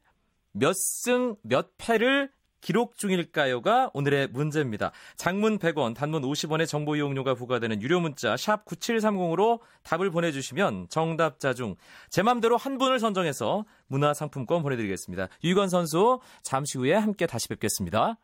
몇 0.53 0.73
승 0.73 1.35
몇 1.43 1.71
패를 1.77 2.31
기록 2.59 2.97
중일까요가 2.97 3.91
오늘의 3.93 4.29
문제입니다. 4.29 4.91
장문 5.15 5.59
100원, 5.59 5.93
단문 5.95 6.23
50원의 6.23 6.67
정보 6.67 6.95
이용료가 6.95 7.35
부과되는 7.35 7.81
유료 7.83 7.99
문자 7.99 8.35
샵 8.35 8.65
9730으로 8.65 9.59
답을 9.83 10.09
보내주시면 10.09 10.87
정답자 10.89 11.53
중 11.53 11.75
제 12.09 12.23
맘대로 12.23 12.57
한 12.57 12.77
분을 12.79 12.99
선정해서 12.99 13.63
문화상품권 13.87 14.63
보내드리겠습니다. 14.63 15.27
유희관 15.43 15.69
선수 15.69 16.19
잠시 16.41 16.79
후에 16.79 16.93
함께 16.93 17.27
다시 17.27 17.47
뵙겠습니다. 17.47 18.17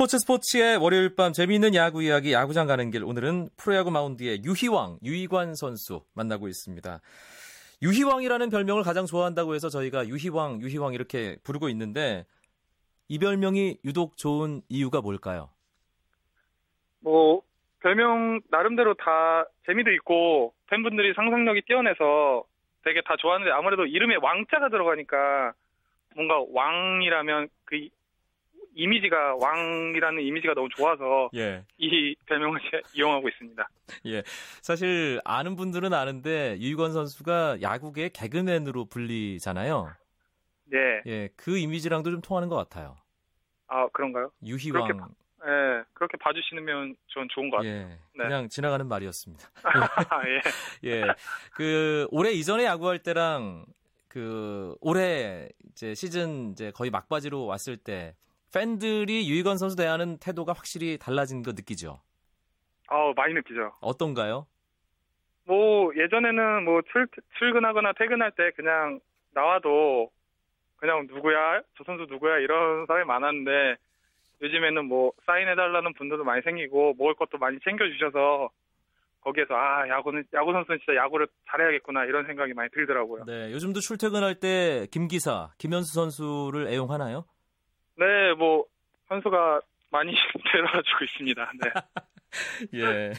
스포츠 0.00 0.18
스포츠의 0.18 0.78
월요일 0.78 1.14
밤 1.14 1.34
재미있는 1.34 1.74
야구 1.74 2.02
이야기 2.02 2.32
야구장 2.32 2.66
가는 2.66 2.90
길 2.90 3.04
오늘은 3.04 3.50
프로야구 3.58 3.90
마운드의 3.90 4.40
유희왕 4.42 5.00
유희관 5.04 5.54
선수 5.56 6.06
만나고 6.14 6.48
있습니다. 6.48 7.00
유희왕이라는 7.82 8.48
별명을 8.48 8.82
가장 8.82 9.04
좋아한다고 9.04 9.54
해서 9.54 9.68
저희가 9.68 10.08
유희왕 10.08 10.62
유희왕 10.62 10.94
이렇게 10.94 11.36
부르고 11.44 11.68
있는데 11.68 12.24
이 13.08 13.18
별명이 13.18 13.80
유독 13.84 14.16
좋은 14.16 14.62
이유가 14.70 15.02
뭘까요? 15.02 15.50
뭐 17.00 17.42
별명 17.80 18.40
나름대로 18.50 18.94
다 18.94 19.44
재미도 19.66 19.90
있고 19.96 20.54
팬분들이 20.70 21.12
상상력이 21.12 21.60
뛰어내서 21.66 22.44
되게 22.84 23.02
다 23.02 23.16
좋아하는데 23.18 23.52
아무래도 23.52 23.84
이름에 23.84 24.16
왕자가 24.22 24.70
들어가니까 24.70 25.52
뭔가 26.16 26.42
왕이라면 26.54 27.50
그 27.66 27.90
이- 28.80 28.82
이미지가 28.82 29.36
왕이라는 29.40 30.22
이미지가 30.22 30.54
너무 30.54 30.68
좋아서 30.70 31.30
예. 31.34 31.64
이 31.78 32.14
별명을 32.26 32.60
제- 32.70 32.80
이용하고 32.94 33.28
있습니다. 33.28 33.68
사실 34.62 35.20
아는 35.24 35.56
분들은 35.56 35.92
아는데 35.92 36.56
유희관 36.58 36.92
선수가 36.92 37.62
야구계 37.62 38.10
개그맨으로 38.10 38.86
불리잖아요. 38.86 39.90
네. 40.66 40.78
예, 41.06 41.28
그 41.36 41.58
이미지랑도 41.58 42.10
좀 42.10 42.20
통하는 42.20 42.48
것 42.48 42.56
같아요. 42.56 42.96
아 43.66 43.86
그런가요? 43.92 44.30
유희왕. 44.44 44.86
그렇게 44.86 45.04
예, 45.46 45.82
그렇게 45.94 46.16
봐주시면 46.18 46.96
전 47.08 47.26
좋은 47.30 47.50
것 47.50 47.58
같아요. 47.58 47.72
예, 47.72 47.84
네. 47.84 48.24
그냥 48.24 48.48
지나가는 48.48 48.86
말이었습니다. 48.86 49.50
예. 50.28 50.40
예, 50.90 51.04
그 51.54 52.06
올해 52.10 52.30
이전에 52.32 52.64
야구할 52.64 52.98
때랑 52.98 53.64
그 54.08 54.74
올해 54.80 55.48
이제 55.70 55.94
시즌 55.94 56.50
이제 56.52 56.70
거의 56.72 56.90
막바지로 56.90 57.46
왔을 57.46 57.76
때 57.76 58.14
팬들이 58.52 59.28
유희건 59.30 59.58
선수 59.58 59.76
대하는 59.76 60.18
태도가 60.18 60.52
확실히 60.52 60.98
달라진 60.98 61.42
거 61.42 61.52
느끼죠. 61.52 62.00
아우 62.88 63.12
많이 63.14 63.34
느끼죠. 63.34 63.72
어떤가요? 63.80 64.46
뭐 65.44 65.92
예전에는 65.96 66.64
뭐 66.64 66.82
출, 66.92 67.06
출근하거나 67.38 67.92
퇴근할 67.98 68.32
때 68.32 68.50
그냥 68.56 69.00
나와도 69.32 70.10
그냥 70.76 71.06
누구야 71.08 71.62
저 71.76 71.84
선수 71.84 72.06
누구야 72.08 72.38
이런 72.38 72.86
사람이 72.86 73.06
많았는데 73.06 73.76
요즘에는 74.42 74.86
뭐 74.86 75.12
사인해달라는 75.26 75.94
분들도 75.94 76.24
많이 76.24 76.42
생기고 76.42 76.94
먹을 76.98 77.14
것도 77.14 77.38
많이 77.38 77.58
챙겨주셔서 77.60 78.50
거기에서 79.20 79.54
아 79.54 79.86
야구는 79.88 80.24
야구 80.32 80.52
선수는 80.52 80.78
진짜 80.78 80.96
야구를 80.96 81.28
잘해야겠구나 81.50 82.04
이런 82.06 82.26
생각이 82.26 82.54
많이 82.54 82.70
들더라고요. 82.70 83.24
네, 83.26 83.52
요즘도 83.52 83.80
출퇴근할 83.80 84.36
때 84.36 84.86
김기사, 84.90 85.50
김현수 85.58 85.92
선수를 85.94 86.68
애용하나요? 86.68 87.26
네, 88.00 88.32
뭐 88.32 88.64
선수가 89.08 89.60
많이 89.90 90.12
데려다주고 90.52 91.04
있습니다. 91.04 91.52
네. 91.62 91.70
예. 92.80 93.12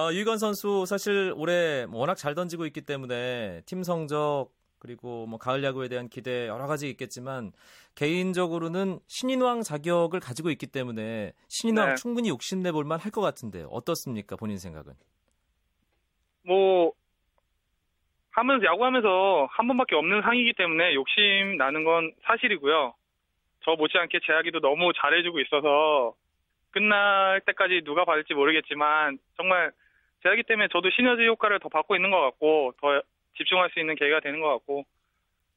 어, 0.00 0.10
유희건 0.12 0.38
선수 0.38 0.86
사실 0.86 1.34
올해 1.36 1.84
뭐 1.84 2.00
워낙 2.00 2.14
잘 2.14 2.34
던지고 2.34 2.64
있기 2.66 2.80
때문에 2.80 3.60
팀 3.66 3.82
성적 3.82 4.48
그리고 4.78 5.26
뭐 5.26 5.38
가을 5.38 5.62
야구에 5.64 5.88
대한 5.88 6.08
기대 6.08 6.46
여러 6.46 6.66
가지 6.66 6.88
있겠지만 6.88 7.52
개인적으로는 7.94 9.00
신인왕 9.08 9.62
자격을 9.62 10.20
가지고 10.20 10.50
있기 10.50 10.66
때문에 10.68 11.32
신인왕 11.48 11.88
네. 11.90 11.94
충분히 11.96 12.28
욕심내 12.30 12.72
볼만 12.72 13.00
할 13.00 13.10
것 13.10 13.20
같은데 13.20 13.64
어떻습니까 13.70 14.36
본인 14.36 14.58
생각은? 14.58 14.92
뭐 16.42 16.92
하면서 18.30 18.64
야구하면서 18.64 19.48
한 19.50 19.66
번밖에 19.66 19.94
없는 19.96 20.22
상이기 20.22 20.52
때문에 20.54 20.94
욕심 20.94 21.56
나는 21.56 21.84
건 21.84 22.12
사실이고요. 22.22 22.94
저 23.66 23.74
못지않게 23.74 24.20
제약이도 24.24 24.60
너무 24.60 24.92
잘해주고 24.94 25.40
있어서 25.40 26.14
끝날 26.70 27.40
때까지 27.40 27.82
누가 27.84 28.04
받을지 28.04 28.32
모르겠지만 28.32 29.18
정말 29.36 29.72
제약이 30.22 30.44
때문에 30.44 30.68
저도 30.72 30.88
시너지 30.90 31.26
효과를 31.26 31.58
더 31.58 31.68
받고 31.68 31.96
있는 31.96 32.12
것 32.12 32.20
같고 32.20 32.74
더 32.80 33.02
집중할 33.36 33.70
수 33.70 33.80
있는 33.80 33.96
계기가 33.96 34.20
되는 34.20 34.40
것 34.40 34.48
같고 34.50 34.84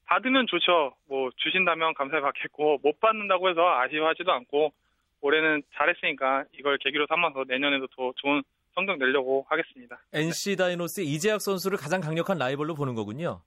받으면 0.07 0.47
좋죠. 0.47 0.95
뭐 1.07 1.29
주신다면 1.37 1.93
감사히 1.93 2.19
받겠고 2.21 2.79
못 2.81 2.99
받는다고 2.99 3.47
해서 3.47 3.61
아쉬워하지도 3.79 4.31
않고 4.31 4.73
올해는 5.21 5.61
잘했으니까 5.75 6.45
이걸 6.57 6.79
계기로 6.79 7.05
삼아서 7.07 7.43
내년에도 7.47 7.85
더 7.95 8.11
좋은 8.15 8.41
성적 8.73 8.97
내려고 8.97 9.45
하겠습니다. 9.49 9.99
NC 10.13 10.55
다이노스의 10.55 11.05
이재학 11.05 11.41
선수를 11.41 11.77
가장 11.77 12.01
강력한 12.01 12.39
라이벌로 12.39 12.73
보는 12.73 12.95
거군요. 12.95 13.41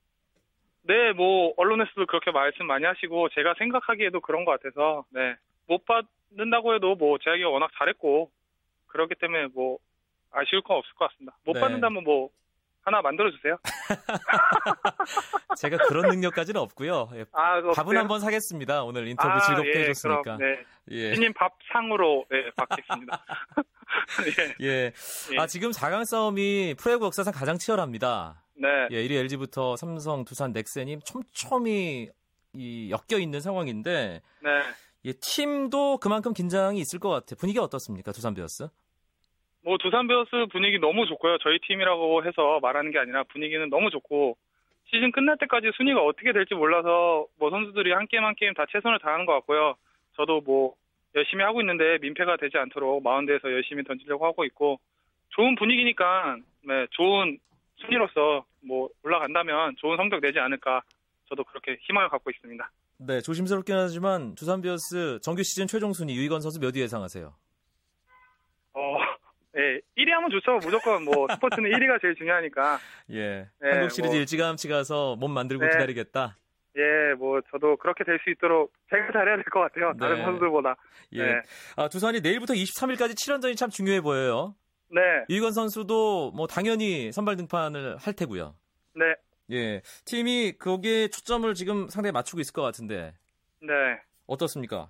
네, 0.83 1.13
뭐 1.13 1.53
언론에서도 1.57 2.05
그렇게 2.05 2.31
말씀 2.31 2.65
많이 2.67 2.85
하시고 2.85 3.29
제가 3.29 3.55
생각하기에도 3.57 4.19
그런 4.21 4.45
것 4.45 4.59
같아서 4.59 5.05
네, 5.09 5.35
못 5.67 5.85
받는다고 5.85 6.75
해도 6.75 6.95
뭐 6.95 7.17
제약이 7.17 7.43
워낙 7.43 7.71
잘했고 7.77 8.29
그렇기 8.87 9.15
때문에 9.15 9.47
뭐 9.53 9.77
아쉬울 10.31 10.61
건 10.61 10.77
없을 10.77 10.93
것 10.95 11.09
같습니다. 11.09 11.35
못 11.45 11.53
네. 11.53 11.61
받는다면 11.61 12.03
뭐 12.03 12.29
하나 12.81 13.01
만들어 13.01 13.31
주세요. 13.31 13.57
제가 15.57 15.77
그런 15.87 16.09
능력까지는 16.09 16.59
없고요. 16.59 17.09
예, 17.15 17.25
아, 17.31 17.61
밥은? 17.61 17.95
한번 17.95 18.19
사겠습니다. 18.19 18.83
오늘 18.83 19.07
인터뷰 19.07 19.31
아, 19.31 19.39
즐겁게 19.39 19.73
예, 19.73 19.79
해줬으니까. 19.83 20.21
그럼, 20.21 20.37
네, 20.39 20.63
예. 20.91 21.13
신인 21.15 21.31
밥 21.33 21.53
상으로 21.71 22.25
네, 22.29 22.51
받겠습니다. 22.57 23.25
예, 24.25 24.43
예. 24.67 24.91
예. 25.31 25.39
아, 25.39 25.47
지금 25.47 25.71
4강 25.71 26.03
싸움이 26.03 26.75
프로야구 26.77 27.05
역사상 27.05 27.31
가장 27.33 27.57
치열합니다. 27.57 28.42
네, 28.55 28.87
예, 28.91 29.03
1위 29.03 29.13
LG부터 29.13 29.75
삼성, 29.75 30.23
두산, 30.25 30.53
넥센이 30.53 30.99
촘촘히 30.99 32.09
이 32.53 32.91
엮여 32.91 33.19
있는 33.19 33.39
상황인데 33.39 34.21
네. 34.41 34.49
예, 35.05 35.13
팀도 35.13 35.97
그만큼 35.97 36.33
긴장이 36.33 36.79
있을 36.79 36.99
것 36.99 37.09
같아요. 37.09 37.35
분위기 37.39 37.59
어떻습니까? 37.59 38.11
두산 38.11 38.33
베어스? 38.33 38.67
뭐 39.63 39.77
두산 39.77 40.07
베어스 40.07 40.29
분위기 40.51 40.77
너무 40.79 41.05
좋고요. 41.07 41.37
저희 41.39 41.59
팀이라고 41.59 42.25
해서 42.25 42.59
말하는 42.61 42.91
게 42.91 42.99
아니라 42.99 43.23
분위기는 43.23 43.69
너무 43.69 43.89
좋고 43.89 44.37
시즌 44.85 45.11
끝날 45.11 45.37
때까지 45.37 45.71
순위가 45.75 46.01
어떻게 46.03 46.33
될지 46.33 46.53
몰라서 46.53 47.25
뭐 47.39 47.49
선수들이 47.49 47.91
한 47.91 48.07
게임 48.07 48.23
한 48.23 48.35
게임 48.35 48.53
다 48.53 48.65
최선을 48.71 48.99
다하는 48.99 49.25
것 49.25 49.33
같고요. 49.33 49.75
저도 50.15 50.41
뭐 50.41 50.75
열심히 51.15 51.43
하고 51.43 51.61
있는데 51.61 51.97
민폐가 52.01 52.37
되지 52.37 52.57
않도록 52.57 53.03
마운드에서 53.03 53.51
열심히 53.51 53.83
던지려고 53.83 54.25
하고 54.25 54.45
있고 54.45 54.79
좋은 55.29 55.55
분위기니까 55.55 56.37
네, 56.65 56.87
좋은 56.91 57.39
순위로서 57.85 58.45
뭐 58.61 58.89
올라간다면 59.03 59.75
좋은 59.77 59.97
성적 59.97 60.19
내지 60.21 60.39
않을까 60.39 60.81
저도 61.29 61.43
그렇게 61.43 61.77
희망을 61.81 62.09
갖고 62.09 62.29
있습니다. 62.29 62.71
네, 62.97 63.21
조심스럽긴 63.21 63.75
하지만 63.75 64.35
두산 64.35 64.61
베어스 64.61 65.19
정규 65.21 65.43
시즌 65.43 65.67
최종 65.67 65.93
순위 65.93 66.15
유희건 66.15 66.41
선수 66.41 66.59
몇 66.59 66.75
위 66.75 66.81
예상하세요? 66.81 67.33
어, 68.75 68.97
예, 69.55 69.79
1위 69.97 70.09
하면 70.09 70.29
좋죠. 70.31 70.57
무조건 70.63 71.03
뭐 71.03 71.27
스포츠는 71.61 71.69
1위가 71.69 72.01
제일 72.01 72.15
중요하니까. 72.15 72.79
예. 73.11 73.47
네, 73.61 73.69
한국 73.71 73.91
시리즈 73.91 74.11
뭐- 74.13 74.15
일찌감치 74.19 74.67
가서 74.67 75.15
몸 75.17 75.31
만들고 75.31 75.63
네. 75.63 75.71
기다리겠다. 75.71 76.37
예, 76.75 77.13
뭐 77.19 77.39
저도 77.51 77.77
그렇게 77.77 78.03
될 78.03 78.17
수 78.23 78.31
있도록 78.31 78.73
제가 78.89 79.11
잘해야 79.13 79.35
될 79.35 79.43
것 79.45 79.59
같아요. 79.59 79.93
다른 79.99 80.17
네. 80.17 80.23
선수들보다. 80.23 80.75
예. 81.13 81.23
네. 81.23 81.41
아, 81.75 81.87
두산이 81.87 82.21
내일부터 82.21 82.53
23일까지 82.55 83.11
7연전이 83.13 83.55
참 83.55 83.69
중요해 83.69 84.01
보여요. 84.01 84.55
네, 84.93 85.25
유희건 85.29 85.51
선수도 85.51 86.31
뭐 86.31 86.47
당연히 86.47 87.11
선발 87.11 87.35
등판을 87.35 87.97
할 87.97 88.13
테고요. 88.13 88.55
네, 88.95 89.15
예. 89.51 89.81
팀이 90.05 90.53
거기에 90.57 91.07
초점을 91.07 91.51
지금 91.53 91.89
상당히 91.89 92.11
맞추고 92.11 92.39
있을 92.41 92.53
것 92.53 92.61
같은데 92.61 93.13
네. 93.61 93.73
어떻습니까? 94.27 94.89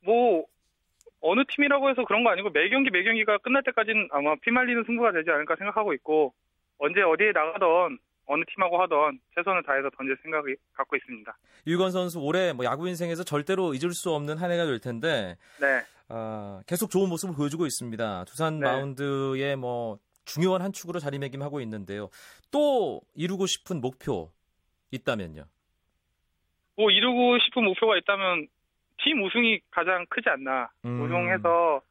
뭐 0.00 0.44
어느 1.20 1.42
팀이라고 1.48 1.88
해서 1.88 2.04
그런 2.04 2.22
거 2.22 2.30
아니고 2.30 2.50
매 2.50 2.68
경기 2.68 2.90
매 2.90 3.02
경기가 3.02 3.38
끝날 3.38 3.62
때까지는 3.62 4.08
아마 4.12 4.34
피말리는 4.36 4.84
승부가 4.84 5.12
되지 5.12 5.30
않을까 5.30 5.56
생각하고 5.56 5.94
있고 5.94 6.34
언제 6.78 7.00
어디에 7.00 7.32
나가던 7.32 7.98
어느 8.26 8.42
팀하고 8.54 8.80
하던 8.82 9.18
최선을 9.34 9.62
다해서 9.62 9.90
던질 9.90 10.16
생각이 10.22 10.54
갖고 10.72 10.96
있습니다. 10.96 11.36
유희건 11.66 11.90
선수 11.90 12.20
올해 12.20 12.52
뭐 12.52 12.64
야구 12.64 12.88
인생에서 12.88 13.24
절대로 13.24 13.74
잊을 13.74 13.92
수 13.92 14.12
없는 14.12 14.38
한 14.38 14.50
해가 14.50 14.64
될 14.66 14.80
텐데 14.80 15.36
네, 15.60 15.82
아, 16.08 16.62
계속 16.66 16.90
좋은 16.90 17.08
모습을 17.08 17.34
보여주고 17.34 17.66
있습니다. 17.66 18.24
두산 18.24 18.60
네. 18.60 18.66
마운드의 18.66 19.56
뭐 19.56 19.98
중요한 20.24 20.62
한 20.62 20.72
축으로 20.72 20.98
자리매김하고 20.98 21.60
있는데요. 21.60 22.08
또 22.50 23.00
이루고 23.14 23.46
싶은 23.46 23.80
목표 23.80 24.30
있다면요. 24.90 25.44
뭐 26.76 26.90
이루고 26.90 27.38
싶은 27.38 27.64
목표가 27.64 27.96
있다면 27.98 28.48
팀 29.02 29.22
우승이 29.22 29.60
가장 29.70 30.06
크지 30.08 30.28
않나. 30.28 30.70
음. 30.84 31.02
우승해서 31.02 31.82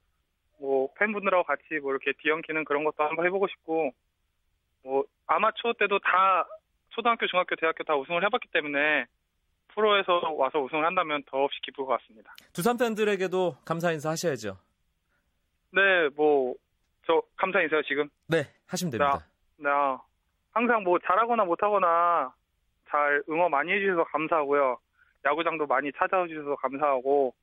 뭐 0.60 0.90
팬분들하고 0.98 1.44
같이 1.44 1.80
뭐 1.82 1.92
이렇게 1.92 2.14
뒤엉키는 2.22 2.64
그런 2.64 2.84
것도 2.84 3.04
한번 3.04 3.26
해보고 3.26 3.48
싶고 3.48 3.94
뭐 4.84 5.04
아마추어 5.28 5.74
때도 5.80 6.00
다 6.00 6.46
초등학교, 6.90 7.26
중학교, 7.28 7.56
대학교 7.56 7.84
다 7.84 7.96
우승을 7.96 8.24
해봤기 8.26 8.50
때문에 8.52 9.06
프로에서 9.70 10.32
와서 10.34 10.60
우승을 10.60 10.86
한다면 10.86 11.24
더없이 11.26 11.60
기쁠 11.62 11.86
것 11.86 11.98
같습니다. 11.98 12.36
두산 12.54 12.78
팬들에게도 12.78 13.58
감사 13.66 13.92
인사 13.92 14.10
하셔야죠. 14.10 14.58
네, 15.72 16.10
뭐 16.16 16.56
저 17.06 17.22
감사 17.36 17.62
인사요 17.62 17.82
지금. 17.84 18.10
네, 18.28 18.44
하시면 18.68 18.92
됩니다. 18.92 19.26
나 19.58 20.00
항상 20.52 20.84
뭐 20.84 20.98
잘하거나 21.00 21.44
못하거나 21.46 22.34
잘 22.90 23.24
응원 23.30 23.52
많이 23.52 23.72
해주셔서 23.72 24.04
감사하고요. 24.06 24.78
야구장도 25.26 25.66
많이 25.68 25.92
찾아와 25.94 26.28
주셔서 26.28 26.56
감사하고 26.58 27.34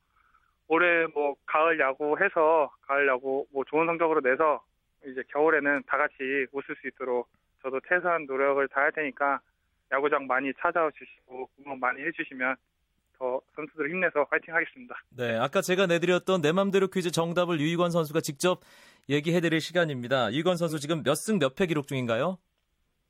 올해 0.69 1.07
뭐 1.15 1.35
가을 1.47 1.79
야구 1.81 2.17
해서 2.21 2.71
가을 2.83 3.09
야구 3.09 3.47
뭐 3.53 3.65
좋은 3.65 3.87
성적으로 3.87 4.21
내서 4.21 4.63
이제 5.07 5.23
겨울에는 5.33 5.83
다 5.87 5.97
같이 5.97 6.15
웃을 6.53 6.77
수 6.81 6.89
있도록 6.89 7.29
저도 7.63 7.81
최소한 7.89 8.27
노력을 8.27 8.67
다할 8.69 8.93
테니까 8.93 9.41
야구장 9.93 10.27
많이 10.27 10.53
찾아와 10.61 10.91
주시고 10.97 11.49
응원 11.61 11.81
많이 11.81 12.03
해주시면 12.03 12.57
더 13.19 13.41
선수들 13.55 13.91
힘내서 13.91 14.25
파이팅 14.27 14.55
하겠습니다. 14.55 14.95
네, 15.11 15.37
아까 15.37 15.61
제가 15.61 15.87
내드렸던 15.87 16.41
내 16.41 16.53
맘대로 16.53 16.89
퀴즈 16.89 17.11
정답을 17.11 17.61
유희건 17.61 17.91
선수가 17.91 18.21
직접 18.21 18.61
얘기해드릴 19.11 19.61
시간입니다. 19.61 20.33
유희건 20.33 20.57
선수 20.57 20.79
지금 20.81 21.03
몇 21.03 21.15
승 21.17 21.39
몇 21.39 21.55
패 21.55 21.67
기록 21.67 21.87
중인가요? 21.87 22.39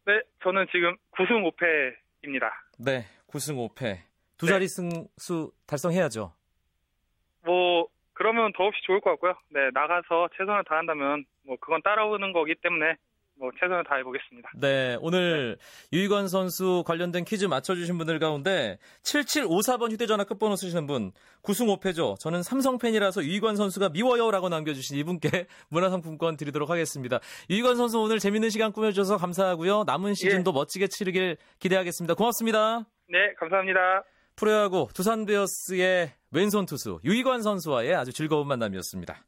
네, 0.07 0.20
저는 0.42 0.66
지금 0.72 0.96
9승 1.12 1.48
5패입니다. 1.53 2.50
네, 2.79 3.05
9승 3.29 3.68
5패. 3.68 3.98
두 4.38 4.46
네. 4.46 4.53
자리 4.53 4.66
승수 4.66 5.53
달성해야죠. 5.66 6.33
뭐 7.44 7.87
그러면 8.21 8.53
더없이 8.55 8.79
좋을 8.85 9.01
것 9.01 9.13
같고요. 9.13 9.33
네 9.49 9.71
나가서 9.73 10.29
최선을 10.37 10.65
다한다면 10.65 11.25
뭐 11.47 11.57
그건 11.59 11.81
따라오는 11.81 12.35
거기 12.35 12.55
때문에 12.55 12.97
뭐 13.39 13.51
최선을 13.59 13.83
다해 13.85 14.03
보겠습니다. 14.03 14.51
네, 14.61 14.99
오늘 15.01 15.57
유희건 15.91 16.29
선수 16.29 16.85
관련된 16.87 17.25
퀴즈 17.25 17.47
맞춰 17.47 17.75
주신 17.75 17.97
분들 17.97 18.19
가운데 18.19 18.77
7754번 19.05 19.91
휴대 19.91 20.05
전화 20.05 20.25
끝번호 20.25 20.55
쓰시는 20.55 20.87
분 20.87 21.13
9승 21.43 21.75
5패죠. 21.81 22.21
저는 22.21 22.43
삼성 22.43 22.77
팬이라서 22.77 23.25
유희건 23.25 23.57
선수가 23.57 23.89
미워요라고 23.89 24.51
남겨 24.51 24.75
주신 24.75 24.99
이분께 24.99 25.47
문화상품권 25.71 26.37
드리도록 26.37 26.69
하겠습니다. 26.69 27.21
유희건 27.49 27.77
선수 27.77 28.01
오늘 28.01 28.19
재밌는 28.19 28.51
시간 28.51 28.71
꾸며 28.71 28.91
주셔서 28.91 29.17
감사하고요. 29.17 29.85
남은 29.87 30.13
시즌도 30.13 30.53
멋지게 30.53 30.89
치르길 30.89 31.39
기대하겠습니다. 31.59 32.13
고맙습니다. 32.13 32.85
네 33.09 33.33
감사합니다. 33.39 34.05
프로야구 34.40 34.88
두산 34.94 35.26
베어스의 35.26 36.12
왼손 36.31 36.64
투수 36.64 36.98
유희관 37.05 37.42
선수와의 37.42 37.94
아주 37.94 38.11
즐거운 38.11 38.48
만남이었습니다. 38.48 39.22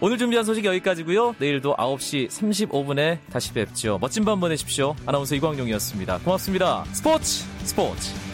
오늘 0.00 0.16
준비한 0.16 0.46
소식 0.46 0.64
여기까지고요. 0.64 1.36
내일도 1.38 1.76
9시 1.76 2.28
35분에 2.28 3.18
다시 3.30 3.52
뵙죠. 3.52 3.98
멋진 4.00 4.24
밤 4.24 4.40
보내십시오. 4.40 4.96
아나운서 5.04 5.34
이광용이었습니다. 5.34 6.20
고맙습니다. 6.20 6.86
스포츠 6.86 7.44
스포츠 7.64 8.29